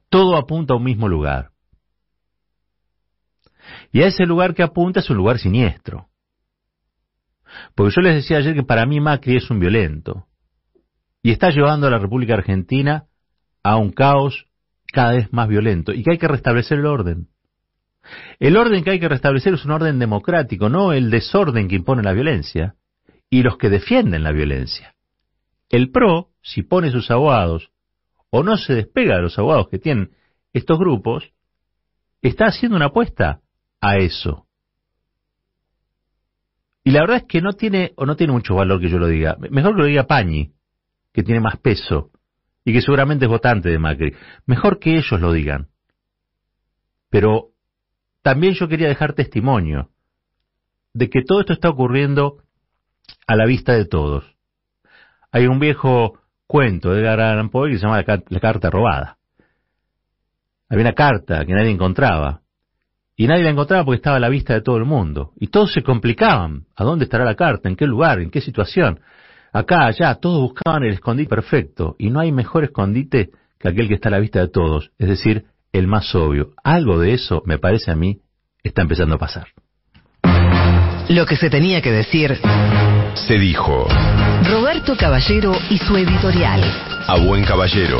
todo 0.09 0.35
apunta 0.37 0.73
a 0.73 0.77
un 0.77 0.83
mismo 0.83 1.07
lugar. 1.07 1.51
Y 3.91 4.01
a 4.01 4.07
ese 4.07 4.25
lugar 4.25 4.53
que 4.53 4.63
apunta 4.63 4.99
es 4.99 5.09
un 5.09 5.17
lugar 5.17 5.39
siniestro. 5.39 6.09
Porque 7.75 7.93
yo 7.95 8.01
les 8.01 8.15
decía 8.15 8.37
ayer 8.37 8.53
que 8.53 8.63
para 8.63 8.85
mí 8.85 8.99
Macri 8.99 9.37
es 9.37 9.49
un 9.49 9.59
violento. 9.59 10.27
Y 11.23 11.31
está 11.31 11.49
llevando 11.49 11.87
a 11.87 11.91
la 11.91 11.99
República 11.99 12.33
Argentina 12.33 13.05
a 13.63 13.77
un 13.77 13.91
caos 13.91 14.47
cada 14.91 15.13
vez 15.13 15.31
más 15.31 15.47
violento. 15.47 15.93
Y 15.93 16.03
que 16.03 16.11
hay 16.11 16.17
que 16.17 16.27
restablecer 16.27 16.79
el 16.79 16.85
orden. 16.85 17.27
El 18.39 18.57
orden 18.57 18.83
que 18.83 18.91
hay 18.91 18.99
que 18.99 19.09
restablecer 19.09 19.53
es 19.53 19.63
un 19.63 19.71
orden 19.71 19.99
democrático, 19.99 20.69
no 20.69 20.91
el 20.91 21.11
desorden 21.11 21.67
que 21.67 21.75
impone 21.75 22.01
la 22.01 22.13
violencia 22.13 22.75
y 23.31 23.41
los 23.41 23.57
que 23.57 23.69
defienden 23.69 24.23
la 24.23 24.33
violencia. 24.33 24.93
El 25.69 25.89
PRO, 25.89 26.29
si 26.41 26.63
pone 26.63 26.91
sus 26.91 27.09
abogados 27.09 27.71
o 28.29 28.43
no 28.43 28.57
se 28.57 28.75
despega 28.75 29.15
de 29.15 29.21
los 29.23 29.39
abogados 29.39 29.69
que 29.69 29.79
tienen 29.79 30.11
estos 30.53 30.77
grupos, 30.77 31.31
está 32.21 32.47
haciendo 32.47 32.75
una 32.75 32.87
apuesta 32.87 33.41
a 33.79 33.97
eso. 33.97 34.47
Y 36.83 36.91
la 36.91 37.01
verdad 37.01 37.17
es 37.17 37.23
que 37.23 37.41
no 37.41 37.53
tiene, 37.53 37.93
o 37.95 38.05
no 38.05 38.17
tiene 38.17 38.33
mucho 38.33 38.55
valor 38.55 38.81
que 38.81 38.89
yo 38.89 38.97
lo 38.97 39.07
diga. 39.07 39.37
Mejor 39.49 39.75
que 39.75 39.81
lo 39.81 39.87
diga 39.87 40.07
Pañi, 40.07 40.51
que 41.13 41.23
tiene 41.23 41.39
más 41.39 41.57
peso, 41.57 42.11
y 42.65 42.73
que 42.73 42.81
seguramente 42.81 43.25
es 43.25 43.31
votante 43.31 43.69
de 43.69 43.79
Macri. 43.79 44.13
Mejor 44.45 44.77
que 44.77 44.97
ellos 44.97 45.21
lo 45.21 45.31
digan. 45.31 45.69
Pero 47.09 47.51
también 48.23 48.55
yo 48.55 48.67
quería 48.67 48.89
dejar 48.89 49.13
testimonio 49.13 49.89
de 50.93 51.09
que 51.09 51.21
todo 51.23 51.39
esto 51.39 51.53
está 51.53 51.69
ocurriendo 51.69 52.43
a 53.27 53.35
la 53.35 53.45
vista 53.45 53.73
de 53.73 53.85
todos. 53.85 54.25
Hay 55.31 55.47
un 55.47 55.59
viejo 55.59 56.19
cuento 56.47 56.91
de 56.91 57.01
Edgar 57.01 57.49
Poe 57.49 57.71
que 57.71 57.77
se 57.77 57.85
llama 57.85 58.03
la, 58.05 58.23
la 58.27 58.39
carta 58.39 58.69
robada. 58.69 59.17
Había 60.69 60.85
una 60.85 60.93
carta 60.93 61.45
que 61.45 61.53
nadie 61.53 61.69
encontraba 61.69 62.41
y 63.21 63.27
nadie 63.27 63.43
la 63.43 63.51
encontraba 63.51 63.85
porque 63.85 63.97
estaba 63.97 64.17
a 64.17 64.19
la 64.19 64.29
vista 64.29 64.53
de 64.53 64.61
todo 64.61 64.77
el 64.77 64.85
mundo. 64.85 65.31
Y 65.39 65.47
todos 65.47 65.71
se 65.73 65.83
complicaban. 65.83 66.63
¿A 66.75 66.83
dónde 66.83 67.05
estará 67.05 67.23
la 67.23 67.35
carta? 67.35 67.69
¿En 67.69 67.75
qué 67.75 67.85
lugar? 67.85 68.19
¿En 68.19 68.31
qué 68.31 68.41
situación? 68.41 68.99
Acá, 69.53 69.85
allá, 69.85 70.15
todos 70.15 70.41
buscaban 70.41 70.83
el 70.83 70.93
escondite 70.93 71.29
perfecto. 71.29 71.95
Y 71.99 72.09
no 72.09 72.19
hay 72.19 72.31
mejor 72.31 72.63
escondite 72.63 73.29
que 73.59 73.69
aquel 73.69 73.87
que 73.87 73.93
está 73.93 74.09
a 74.09 74.13
la 74.13 74.19
vista 74.19 74.39
de 74.39 74.47
todos. 74.47 74.91
Es 74.97 75.07
decir, 75.07 75.45
el 75.71 75.87
más 75.87 76.15
obvio. 76.15 76.53
Algo 76.63 76.99
de 76.99 77.13
eso, 77.13 77.43
me 77.45 77.59
parece 77.59 77.91
a 77.91 77.95
mí, 77.95 78.21
está 78.63 78.81
empezando 78.81 79.15
a 79.15 79.19
pasar. 79.19 79.49
Lo 81.09 81.25
que 81.25 81.35
se 81.35 81.49
tenía 81.49 81.81
que 81.81 81.91
decir 81.91 82.39
se 83.15 83.37
dijo. 83.37 83.87
Roberto 84.49 84.95
Caballero 84.95 85.53
y 85.69 85.77
su 85.77 85.97
editorial. 85.97 86.61
A 87.07 87.17
buen 87.17 87.43
caballero, 87.43 87.99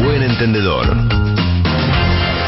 buen 0.00 0.22
entendedor. 0.22 1.37